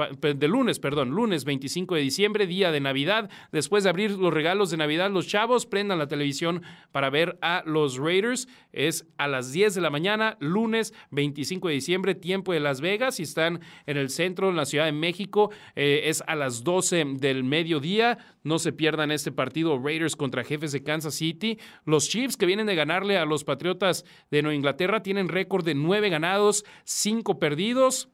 lunes, 0.42 0.78
perdón, 0.78 1.10
lunes 1.10 1.44
25 1.44 1.96
de 1.96 2.02
diciembre, 2.02 2.46
día 2.46 2.72
de 2.72 2.80
Navidad. 2.80 3.32
Después 3.52 3.84
de 3.84 3.90
abrir 3.90 4.12
los 4.12 4.32
regalos 4.32 4.70
de 4.70 4.78
Navidad, 4.78 5.10
los 5.10 5.26
chavos 5.26 5.66
prendan 5.66 5.98
la 5.98 6.08
televisión 6.08 6.62
para 6.92 7.10
ver 7.10 7.40
a 7.42 7.64
los 7.66 7.98
Raiders. 7.98 8.48
Es 8.72 9.08
a 9.18 9.28
las 9.28 9.52
10 9.52 9.74
de 9.74 9.82
la 9.82 9.90
mañana, 9.90 10.38
lunes 10.40 10.94
25 11.10 11.70
de 11.70 11.74
diciembre, 11.74 12.14
tiempo 12.14 12.54
de 12.54 12.60
Las 12.60 12.82
Vegas. 12.82 13.20
y 13.20 13.24
están 13.24 13.62
en 13.88 13.98
el 13.98 14.12
centro, 14.12 14.52
en 14.52 14.56
la 14.56 14.66
Ciudad 14.66 14.86
de 14.86 14.92
México, 14.92 15.50
eh, 15.76 16.02
es 16.04 16.24
a 16.28 16.36
las 16.36 16.64
12 16.64 17.04
del 17.16 17.44
mediodía. 17.44 18.20
No 18.44 18.60
se 18.60 18.74
pierdan 18.74 19.10
este 19.10 19.32
partido 19.32 19.82
Raiders 19.84 20.16
contra 20.16 20.44
jefes 20.44 20.72
de 20.72 20.84
Kansas 20.84 21.16
City. 21.16 21.58
Los 21.84 22.10
Chiefs 22.10 22.38
que 22.38 22.46
vienen 22.46 22.68
de 22.68 22.76
ganarle 22.76 23.18
a 23.18 23.26
los 23.26 23.44
Patriotas 23.44 24.06
de 24.30 24.44
Nueva 24.44 24.56
Inglaterra 24.56 25.02
tienen 25.02 25.30
récord 25.30 25.66
de 25.66 25.74
9 25.74 26.10
ganados, 26.10 26.64
5 26.84 27.40
perdidos 27.40 28.10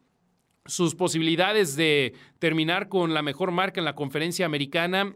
sus 0.65 0.95
posibilidades 0.95 1.75
de 1.75 2.13
terminar 2.39 2.89
con 2.89 3.13
la 3.13 3.21
mejor 3.21 3.51
marca 3.51 3.79
en 3.79 3.85
la 3.85 3.95
conferencia 3.95 4.45
americana 4.45 5.15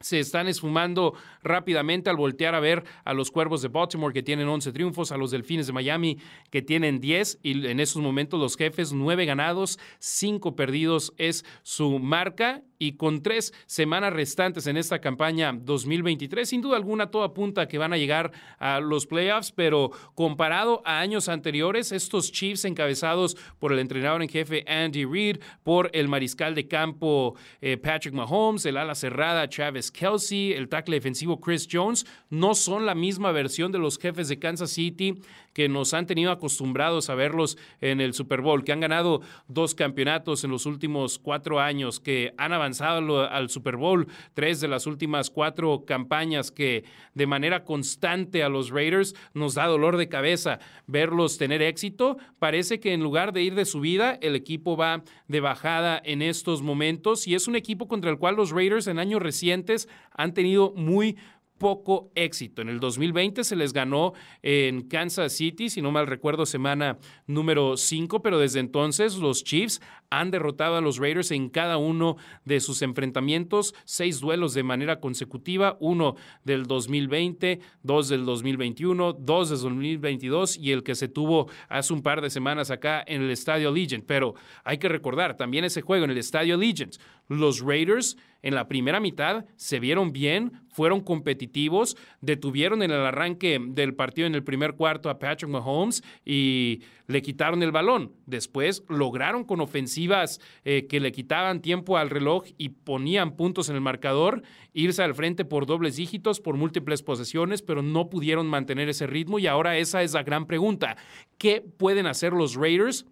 se 0.00 0.20
están 0.20 0.46
esfumando 0.46 1.14
rápidamente 1.42 2.10
al 2.10 2.16
voltear 2.16 2.54
a 2.54 2.60
ver 2.60 2.84
a 3.04 3.14
los 3.14 3.30
Cuervos 3.30 3.62
de 3.62 3.68
Baltimore 3.68 4.12
que 4.12 4.22
tienen 4.22 4.46
11 4.46 4.72
triunfos, 4.72 5.10
a 5.10 5.16
los 5.16 5.30
Delfines 5.30 5.66
de 5.66 5.72
Miami 5.72 6.18
que 6.50 6.60
tienen 6.60 7.00
10 7.00 7.38
y 7.42 7.66
en 7.66 7.80
esos 7.80 8.02
momentos 8.02 8.38
los 8.38 8.56
jefes 8.56 8.92
9 8.92 9.24
ganados, 9.24 9.78
5 9.98 10.54
perdidos 10.54 11.14
es 11.16 11.46
su 11.62 11.98
marca 11.98 12.62
y 12.78 12.92
con 12.92 13.22
tres 13.22 13.54
semanas 13.66 14.12
restantes 14.12 14.66
en 14.66 14.76
esta 14.76 15.00
campaña 15.00 15.52
2023, 15.52 16.46
sin 16.46 16.60
duda 16.60 16.76
alguna 16.76 17.10
todo 17.10 17.24
apunta 17.24 17.62
a 17.62 17.68
que 17.68 17.78
van 17.78 17.94
a 17.94 17.96
llegar 17.96 18.32
a 18.58 18.80
los 18.80 19.06
playoffs, 19.06 19.52
pero 19.52 19.90
comparado 20.14 20.82
a 20.84 21.00
años 21.00 21.28
anteriores, 21.28 21.92
estos 21.92 22.32
Chiefs 22.32 22.64
encabezados 22.64 23.36
por 23.58 23.72
el 23.72 23.78
entrenador 23.78 24.22
en 24.22 24.28
jefe 24.28 24.64
Andy 24.68 25.04
Reid, 25.04 25.38
por 25.62 25.90
el 25.94 26.08
mariscal 26.08 26.54
de 26.54 26.68
campo 26.68 27.36
eh, 27.60 27.76
Patrick 27.76 28.14
Mahomes, 28.14 28.66
el 28.66 28.76
ala 28.76 28.94
cerrada 28.94 29.48
Travis 29.48 29.85
Kelsey, 29.90 30.52
el 30.52 30.68
tackle 30.68 30.96
defensivo 30.96 31.40
Chris 31.40 31.68
Jones, 31.70 32.06
no 32.30 32.54
son 32.54 32.86
la 32.86 32.94
misma 32.94 33.32
versión 33.32 33.72
de 33.72 33.78
los 33.78 33.98
jefes 33.98 34.28
de 34.28 34.38
Kansas 34.38 34.70
City 34.70 35.20
que 35.56 35.70
nos 35.70 35.94
han 35.94 36.04
tenido 36.06 36.32
acostumbrados 36.32 37.08
a 37.08 37.14
verlos 37.14 37.56
en 37.80 38.02
el 38.02 38.12
Super 38.12 38.42
Bowl, 38.42 38.62
que 38.62 38.72
han 38.72 38.80
ganado 38.80 39.22
dos 39.48 39.74
campeonatos 39.74 40.44
en 40.44 40.50
los 40.50 40.66
últimos 40.66 41.18
cuatro 41.18 41.60
años, 41.60 41.98
que 41.98 42.34
han 42.36 42.52
avanzado 42.52 43.26
al 43.26 43.48
Super 43.48 43.78
Bowl 43.78 44.06
tres 44.34 44.60
de 44.60 44.68
las 44.68 44.86
últimas 44.86 45.30
cuatro 45.30 45.86
campañas, 45.86 46.50
que 46.50 46.84
de 47.14 47.26
manera 47.26 47.64
constante 47.64 48.42
a 48.42 48.50
los 48.50 48.68
Raiders 48.68 49.14
nos 49.32 49.54
da 49.54 49.66
dolor 49.66 49.96
de 49.96 50.10
cabeza 50.10 50.58
verlos 50.86 51.38
tener 51.38 51.62
éxito. 51.62 52.18
Parece 52.38 52.78
que 52.78 52.92
en 52.92 53.02
lugar 53.02 53.32
de 53.32 53.42
ir 53.42 53.54
de 53.54 53.64
subida, 53.64 54.18
el 54.20 54.36
equipo 54.36 54.76
va 54.76 55.04
de 55.26 55.40
bajada 55.40 56.02
en 56.04 56.20
estos 56.20 56.60
momentos 56.60 57.26
y 57.26 57.34
es 57.34 57.48
un 57.48 57.56
equipo 57.56 57.88
contra 57.88 58.10
el 58.10 58.18
cual 58.18 58.36
los 58.36 58.50
Raiders 58.50 58.88
en 58.88 58.98
años 58.98 59.22
recientes 59.22 59.88
han 60.12 60.34
tenido 60.34 60.74
muy 60.76 61.16
poco 61.58 62.10
éxito. 62.14 62.62
En 62.62 62.68
el 62.68 62.80
2020 62.80 63.44
se 63.44 63.56
les 63.56 63.72
ganó 63.72 64.12
en 64.42 64.82
Kansas 64.88 65.32
City, 65.32 65.70
si 65.70 65.82
no 65.82 65.90
mal 65.90 66.06
recuerdo, 66.06 66.46
semana 66.46 66.98
número 67.26 67.76
5, 67.76 68.22
pero 68.22 68.38
desde 68.38 68.60
entonces 68.60 69.16
los 69.16 69.44
Chiefs 69.44 69.80
han 70.10 70.30
derrotado 70.30 70.76
a 70.76 70.80
los 70.80 70.98
Raiders 70.98 71.30
en 71.30 71.48
cada 71.48 71.78
uno 71.78 72.16
de 72.44 72.60
sus 72.60 72.82
enfrentamientos, 72.82 73.74
seis 73.84 74.20
duelos 74.20 74.54
de 74.54 74.62
manera 74.62 75.00
consecutiva, 75.00 75.76
uno 75.80 76.16
del 76.44 76.66
2020, 76.66 77.60
dos 77.82 78.08
del 78.08 78.24
2021, 78.24 79.14
dos 79.14 79.50
del 79.50 79.60
2022 79.60 80.56
y 80.58 80.72
el 80.72 80.82
que 80.82 80.94
se 80.94 81.08
tuvo 81.08 81.48
hace 81.68 81.92
un 81.92 82.02
par 82.02 82.20
de 82.20 82.30
semanas 82.30 82.70
acá 82.70 83.02
en 83.06 83.22
el 83.22 83.30
Estadio 83.30 83.68
Allegiant. 83.68 84.04
Pero 84.06 84.34
hay 84.64 84.78
que 84.78 84.88
recordar 84.88 85.36
también 85.36 85.64
ese 85.64 85.82
juego 85.82 86.04
en 86.04 86.10
el 86.10 86.18
Estadio 86.18 86.54
Allegiant. 86.54 86.96
Los 87.28 87.60
Raiders 87.60 88.16
en 88.46 88.54
la 88.54 88.68
primera 88.68 89.00
mitad 89.00 89.44
se 89.56 89.80
vieron 89.80 90.12
bien, 90.12 90.52
fueron 90.68 91.00
competitivos, 91.00 91.96
detuvieron 92.20 92.80
en 92.84 92.92
el 92.92 93.00
arranque 93.00 93.58
del 93.60 93.94
partido 93.94 94.28
en 94.28 94.36
el 94.36 94.44
primer 94.44 94.74
cuarto 94.74 95.10
a 95.10 95.18
Patrick 95.18 95.50
Mahomes 95.50 96.04
y 96.24 96.82
le 97.08 97.22
quitaron 97.22 97.64
el 97.64 97.72
balón. 97.72 98.12
Después 98.26 98.84
lograron 98.88 99.42
con 99.42 99.60
ofensivas 99.60 100.40
eh, 100.64 100.86
que 100.86 101.00
le 101.00 101.10
quitaban 101.10 101.60
tiempo 101.60 101.96
al 101.96 102.08
reloj 102.08 102.44
y 102.56 102.68
ponían 102.68 103.34
puntos 103.34 103.68
en 103.68 103.74
el 103.74 103.80
marcador, 103.80 104.42
irse 104.72 105.02
al 105.02 105.16
frente 105.16 105.44
por 105.44 105.66
dobles 105.66 105.96
dígitos, 105.96 106.38
por 106.38 106.56
múltiples 106.56 107.02
posesiones, 107.02 107.62
pero 107.62 107.82
no 107.82 108.08
pudieron 108.10 108.46
mantener 108.46 108.88
ese 108.88 109.08
ritmo 109.08 109.40
y 109.40 109.48
ahora 109.48 109.76
esa 109.76 110.04
es 110.04 110.12
la 110.12 110.22
gran 110.22 110.46
pregunta. 110.46 110.96
¿Qué 111.36 111.64
pueden 111.76 112.06
hacer 112.06 112.32
los 112.32 112.54
Raiders 112.54 113.06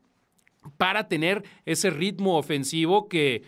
para 0.77 1.09
tener 1.09 1.43
ese 1.67 1.91
ritmo 1.91 2.39
ofensivo 2.39 3.09
que 3.09 3.43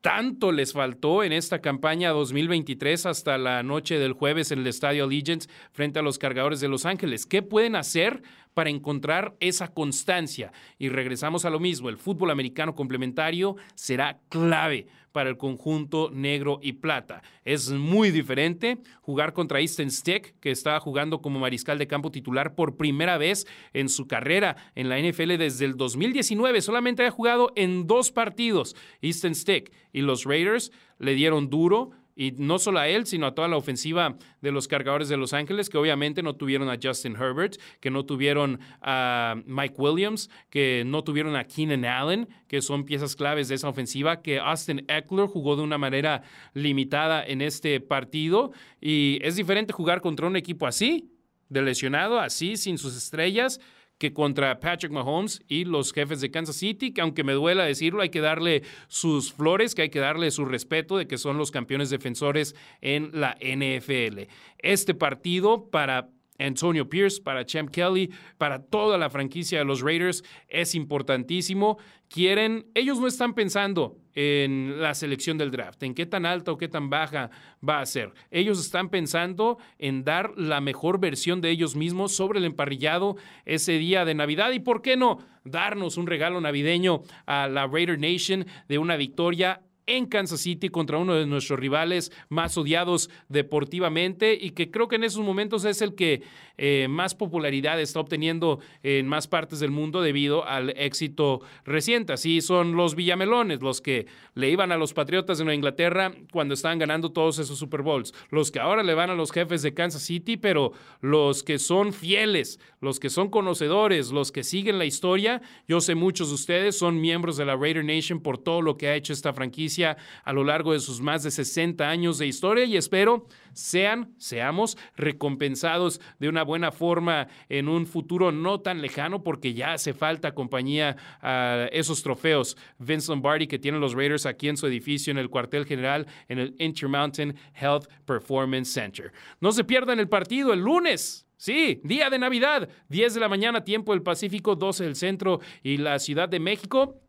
tanto 0.00 0.52
les 0.52 0.72
faltó 0.72 1.24
en 1.24 1.32
esta 1.32 1.60
campaña 1.60 2.10
2023 2.10 3.06
hasta 3.06 3.36
la 3.38 3.62
noche 3.62 3.98
del 3.98 4.12
jueves 4.12 4.52
en 4.52 4.60
el 4.60 4.66
Estadio 4.66 5.04
Allegiance 5.04 5.48
frente 5.72 5.98
a 5.98 6.02
los 6.02 6.18
cargadores 6.18 6.60
de 6.60 6.68
Los 6.68 6.86
Ángeles. 6.86 7.26
¿Qué 7.26 7.42
pueden 7.42 7.74
hacer 7.74 8.22
para 8.58 8.70
encontrar 8.70 9.36
esa 9.38 9.68
constancia? 9.68 10.50
Y 10.80 10.88
regresamos 10.88 11.44
a 11.44 11.50
lo 11.50 11.60
mismo, 11.60 11.88
el 11.88 11.96
fútbol 11.96 12.32
americano 12.32 12.74
complementario 12.74 13.54
será 13.76 14.18
clave 14.28 14.88
para 15.12 15.30
el 15.30 15.36
conjunto 15.36 16.10
negro 16.12 16.58
y 16.60 16.72
plata. 16.72 17.22
Es 17.44 17.70
muy 17.70 18.10
diferente 18.10 18.78
jugar 19.00 19.32
contra 19.32 19.60
Easton 19.60 19.92
Stick, 19.92 20.34
que 20.40 20.50
estaba 20.50 20.80
jugando 20.80 21.22
como 21.22 21.38
mariscal 21.38 21.78
de 21.78 21.86
campo 21.86 22.10
titular 22.10 22.56
por 22.56 22.76
primera 22.76 23.16
vez 23.16 23.46
en 23.74 23.88
su 23.88 24.08
carrera 24.08 24.56
en 24.74 24.88
la 24.88 24.98
NFL 24.98 25.36
desde 25.36 25.64
el 25.64 25.76
2019. 25.76 26.60
Solamente 26.60 27.06
ha 27.06 27.12
jugado 27.12 27.52
en 27.54 27.86
dos 27.86 28.10
partidos 28.10 28.74
Easton 29.02 29.36
Stick 29.36 29.72
y 29.92 30.00
los 30.00 30.24
Raiders 30.24 30.72
le 30.98 31.14
dieron 31.14 31.48
duro 31.48 31.92
y 32.18 32.32
no 32.32 32.58
solo 32.58 32.80
a 32.80 32.88
él, 32.88 33.06
sino 33.06 33.28
a 33.28 33.34
toda 33.34 33.46
la 33.46 33.56
ofensiva 33.56 34.16
de 34.42 34.50
los 34.50 34.66
cargadores 34.66 35.08
de 35.08 35.16
Los 35.16 35.32
Ángeles, 35.32 35.70
que 35.70 35.78
obviamente 35.78 36.20
no 36.20 36.34
tuvieron 36.34 36.68
a 36.68 36.76
Justin 36.82 37.14
Herbert, 37.14 37.54
que 37.78 37.92
no 37.92 38.04
tuvieron 38.04 38.58
a 38.82 39.36
Mike 39.46 39.76
Williams, 39.78 40.28
que 40.50 40.82
no 40.84 41.04
tuvieron 41.04 41.36
a 41.36 41.44
Keenan 41.44 41.84
Allen, 41.84 42.28
que 42.48 42.60
son 42.60 42.84
piezas 42.84 43.14
claves 43.14 43.46
de 43.46 43.54
esa 43.54 43.68
ofensiva, 43.68 44.20
que 44.20 44.40
Austin 44.40 44.84
Eckler 44.88 45.28
jugó 45.28 45.54
de 45.54 45.62
una 45.62 45.78
manera 45.78 46.22
limitada 46.54 47.24
en 47.24 47.40
este 47.40 47.78
partido. 47.80 48.50
Y 48.80 49.20
es 49.22 49.36
diferente 49.36 49.72
jugar 49.72 50.00
contra 50.00 50.26
un 50.26 50.34
equipo 50.34 50.66
así, 50.66 51.12
de 51.48 51.62
lesionado, 51.62 52.18
así, 52.18 52.56
sin 52.56 52.78
sus 52.78 52.96
estrellas 52.96 53.60
que 53.98 54.12
contra 54.12 54.60
Patrick 54.60 54.92
Mahomes 54.92 55.42
y 55.48 55.64
los 55.64 55.92
jefes 55.92 56.20
de 56.20 56.30
Kansas 56.30 56.56
City, 56.56 56.92
que 56.92 57.00
aunque 57.00 57.24
me 57.24 57.32
duela 57.32 57.64
decirlo, 57.64 58.02
hay 58.02 58.10
que 58.10 58.20
darle 58.20 58.62
sus 58.86 59.32
flores, 59.32 59.74
que 59.74 59.82
hay 59.82 59.90
que 59.90 59.98
darle 59.98 60.30
su 60.30 60.44
respeto 60.44 60.96
de 60.96 61.06
que 61.06 61.18
son 61.18 61.36
los 61.36 61.50
campeones 61.50 61.90
defensores 61.90 62.54
en 62.80 63.10
la 63.12 63.36
NFL. 63.40 64.22
Este 64.58 64.94
partido 64.94 65.68
para 65.70 66.08
Antonio 66.38 66.88
Pierce, 66.88 67.20
para 67.20 67.44
Champ 67.44 67.70
Kelly, 67.70 68.10
para 68.38 68.62
toda 68.62 68.96
la 68.98 69.10
franquicia 69.10 69.58
de 69.58 69.64
los 69.64 69.80
Raiders 69.80 70.22
es 70.48 70.74
importantísimo. 70.74 71.78
Quieren, 72.08 72.66
ellos 72.74 72.98
no 73.00 73.06
están 73.06 73.34
pensando 73.34 73.98
en 74.14 74.80
la 74.80 74.94
selección 74.94 75.36
del 75.36 75.50
draft, 75.50 75.82
en 75.82 75.94
qué 75.94 76.06
tan 76.06 76.24
alta 76.24 76.52
o 76.52 76.56
qué 76.58 76.68
tan 76.68 76.90
baja 76.90 77.30
va 77.66 77.80
a 77.80 77.86
ser. 77.86 78.12
Ellos 78.30 78.58
están 78.58 78.88
pensando 78.88 79.58
en 79.78 80.04
dar 80.04 80.32
la 80.36 80.60
mejor 80.60 80.98
versión 80.98 81.40
de 81.40 81.50
ellos 81.50 81.76
mismos 81.76 82.12
sobre 82.12 82.38
el 82.38 82.46
emparrillado 82.46 83.16
ese 83.44 83.72
día 83.72 84.04
de 84.04 84.14
Navidad 84.14 84.50
y, 84.52 84.60
¿por 84.60 84.80
qué 84.82 84.96
no? 84.96 85.18
Darnos 85.44 85.96
un 85.98 86.06
regalo 86.06 86.40
navideño 86.40 87.02
a 87.26 87.46
la 87.46 87.66
Raider 87.66 87.98
Nation 87.98 88.46
de 88.68 88.78
una 88.78 88.96
victoria 88.96 89.60
en 89.88 90.06
Kansas 90.06 90.40
City 90.40 90.68
contra 90.68 90.98
uno 90.98 91.14
de 91.14 91.26
nuestros 91.26 91.58
rivales 91.58 92.12
más 92.28 92.56
odiados 92.56 93.10
deportivamente 93.28 94.38
y 94.40 94.50
que 94.50 94.70
creo 94.70 94.86
que 94.86 94.96
en 94.96 95.04
esos 95.04 95.24
momentos 95.24 95.64
es 95.64 95.82
el 95.82 95.94
que 95.94 96.22
eh, 96.58 96.86
más 96.88 97.14
popularidad 97.14 97.80
está 97.80 98.00
obteniendo 98.00 98.60
en 98.82 99.08
más 99.08 99.28
partes 99.28 99.60
del 99.60 99.70
mundo 99.70 100.02
debido 100.02 100.46
al 100.46 100.70
éxito 100.70 101.40
reciente. 101.64 102.12
Así 102.12 102.40
son 102.40 102.76
los 102.76 102.94
Villamelones, 102.94 103.62
los 103.62 103.80
que 103.80 104.06
le 104.34 104.50
iban 104.50 104.72
a 104.72 104.76
los 104.76 104.92
Patriotas 104.92 105.38
de 105.38 105.44
Nueva 105.44 105.54
Inglaterra 105.54 106.12
cuando 106.32 106.54
estaban 106.54 106.78
ganando 106.78 107.10
todos 107.12 107.38
esos 107.38 107.58
Super 107.58 107.82
Bowls, 107.82 108.12
los 108.30 108.50
que 108.50 108.60
ahora 108.60 108.82
le 108.82 108.94
van 108.94 109.10
a 109.10 109.14
los 109.14 109.32
jefes 109.32 109.62
de 109.62 109.72
Kansas 109.72 110.02
City, 110.02 110.36
pero 110.36 110.72
los 111.00 111.42
que 111.42 111.58
son 111.58 111.92
fieles, 111.92 112.60
los 112.80 113.00
que 113.00 113.08
son 113.08 113.30
conocedores, 113.30 114.12
los 114.12 114.32
que 114.32 114.44
siguen 114.44 114.78
la 114.78 114.84
historia, 114.84 115.40
yo 115.66 115.80
sé 115.80 115.94
muchos 115.94 116.28
de 116.28 116.34
ustedes 116.34 116.76
son 116.76 117.00
miembros 117.00 117.36
de 117.36 117.46
la 117.46 117.56
Raider 117.56 117.84
Nation 117.84 118.20
por 118.20 118.36
todo 118.38 118.62
lo 118.62 118.76
que 118.76 118.88
ha 118.88 118.94
hecho 118.94 119.12
esta 119.12 119.32
franquicia 119.32 119.77
a 119.84 120.32
lo 120.32 120.44
largo 120.44 120.72
de 120.72 120.80
sus 120.80 121.00
más 121.00 121.22
de 121.22 121.30
60 121.30 121.88
años 121.88 122.18
de 122.18 122.26
historia 122.26 122.64
y 122.64 122.76
espero 122.76 123.26
sean, 123.52 124.14
seamos 124.18 124.78
recompensados 124.96 126.00
de 126.18 126.28
una 126.28 126.44
buena 126.44 126.70
forma 126.70 127.28
en 127.48 127.68
un 127.68 127.86
futuro 127.86 128.30
no 128.30 128.60
tan 128.60 128.80
lejano 128.80 129.22
porque 129.22 129.54
ya 129.54 129.72
hace 129.72 129.94
falta 129.94 130.34
compañía 130.34 130.96
a 131.20 131.68
esos 131.72 132.02
trofeos. 132.02 132.56
Vince 132.78 133.10
Lombardi 133.10 133.46
que 133.46 133.58
tienen 133.58 133.80
los 133.80 133.94
Raiders 133.94 134.26
aquí 134.26 134.48
en 134.48 134.56
su 134.56 134.66
edificio 134.66 135.10
en 135.10 135.18
el 135.18 135.28
cuartel 135.28 135.66
general 135.66 136.06
en 136.28 136.38
el 136.38 136.54
Intermountain 136.58 137.36
Health 137.54 137.88
Performance 138.04 138.72
Center. 138.72 139.12
No 139.40 139.52
se 139.52 139.64
pierdan 139.64 139.98
el 139.98 140.08
partido 140.08 140.52
el 140.52 140.60
lunes. 140.60 141.26
Sí, 141.36 141.80
día 141.84 142.10
de 142.10 142.18
Navidad, 142.18 142.68
10 142.88 143.14
de 143.14 143.20
la 143.20 143.28
mañana, 143.28 143.62
tiempo 143.62 143.92
del 143.92 144.02
Pacífico, 144.02 144.56
12 144.56 144.84
del 144.84 144.96
centro 144.96 145.40
y 145.62 145.76
la 145.76 146.00
Ciudad 146.00 146.28
de 146.28 146.40
México. 146.40 147.00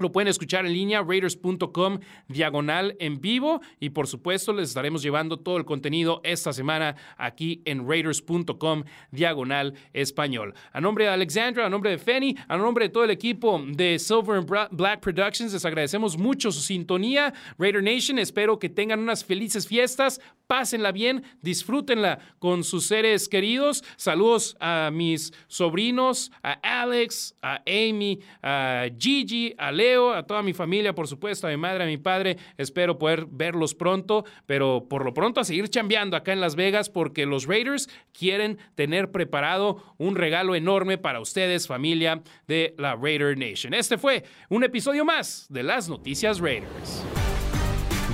Lo 0.00 0.10
pueden 0.10 0.28
escuchar 0.28 0.64
en 0.64 0.72
línea, 0.72 1.02
raiders.com 1.02 1.98
diagonal 2.26 2.96
en 3.00 3.20
vivo. 3.20 3.60
Y 3.80 3.90
por 3.90 4.06
supuesto, 4.06 4.54
les 4.54 4.70
estaremos 4.70 5.02
llevando 5.02 5.36
todo 5.36 5.58
el 5.58 5.66
contenido 5.66 6.22
esta 6.24 6.54
semana 6.54 6.96
aquí 7.18 7.60
en 7.66 7.86
raiders.com 7.86 8.84
diagonal 9.10 9.74
español. 9.92 10.54
A 10.72 10.80
nombre 10.80 11.04
de 11.04 11.10
Alexandra, 11.10 11.66
a 11.66 11.68
nombre 11.68 11.90
de 11.90 11.98
Fanny, 11.98 12.34
a 12.48 12.56
nombre 12.56 12.86
de 12.86 12.88
todo 12.88 13.04
el 13.04 13.10
equipo 13.10 13.62
de 13.62 13.98
Silver 13.98 14.38
and 14.38 14.70
Black 14.70 15.00
Productions, 15.00 15.52
les 15.52 15.66
agradecemos 15.66 16.16
mucho 16.16 16.50
su 16.50 16.60
sintonía. 16.60 17.34
Raider 17.58 17.82
Nation, 17.82 18.18
espero 18.18 18.58
que 18.58 18.70
tengan 18.70 19.00
unas 19.00 19.22
felices 19.22 19.68
fiestas. 19.68 20.18
Pásenla 20.46 20.92
bien, 20.92 21.22
disfrútenla 21.42 22.18
con 22.38 22.64
sus 22.64 22.86
seres 22.86 23.28
queridos. 23.28 23.84
Saludos 23.96 24.56
a 24.60 24.90
mis 24.90 25.32
sobrinos, 25.46 26.32
a 26.42 26.52
Alex, 26.82 27.36
a 27.42 27.62
Amy, 27.66 28.18
a 28.42 28.86
Gigi, 28.98 29.54
a 29.58 29.70
Leo 29.70 29.89
a 29.96 30.26
toda 30.26 30.42
mi 30.42 30.52
familia, 30.52 30.94
por 30.94 31.08
supuesto, 31.08 31.46
a 31.46 31.50
mi 31.50 31.56
madre, 31.56 31.84
a 31.84 31.86
mi 31.86 31.98
padre. 31.98 32.36
Espero 32.56 32.98
poder 32.98 33.26
verlos 33.30 33.74
pronto, 33.74 34.24
pero 34.46 34.86
por 34.88 35.04
lo 35.04 35.14
pronto 35.14 35.40
a 35.40 35.44
seguir 35.44 35.68
chambeando 35.68 36.16
acá 36.16 36.32
en 36.32 36.40
Las 36.40 36.56
Vegas 36.56 36.88
porque 36.88 37.26
los 37.26 37.46
Raiders 37.46 37.88
quieren 38.12 38.58
tener 38.74 39.10
preparado 39.10 39.94
un 39.98 40.16
regalo 40.16 40.54
enorme 40.54 40.98
para 40.98 41.20
ustedes, 41.20 41.66
familia 41.66 42.22
de 42.46 42.74
la 42.78 42.96
Raider 42.96 43.36
Nation. 43.36 43.74
Este 43.74 43.98
fue 43.98 44.24
un 44.48 44.64
episodio 44.64 45.04
más 45.04 45.46
de 45.48 45.62
las 45.62 45.88
Noticias 45.88 46.40
Raiders. 46.40 47.04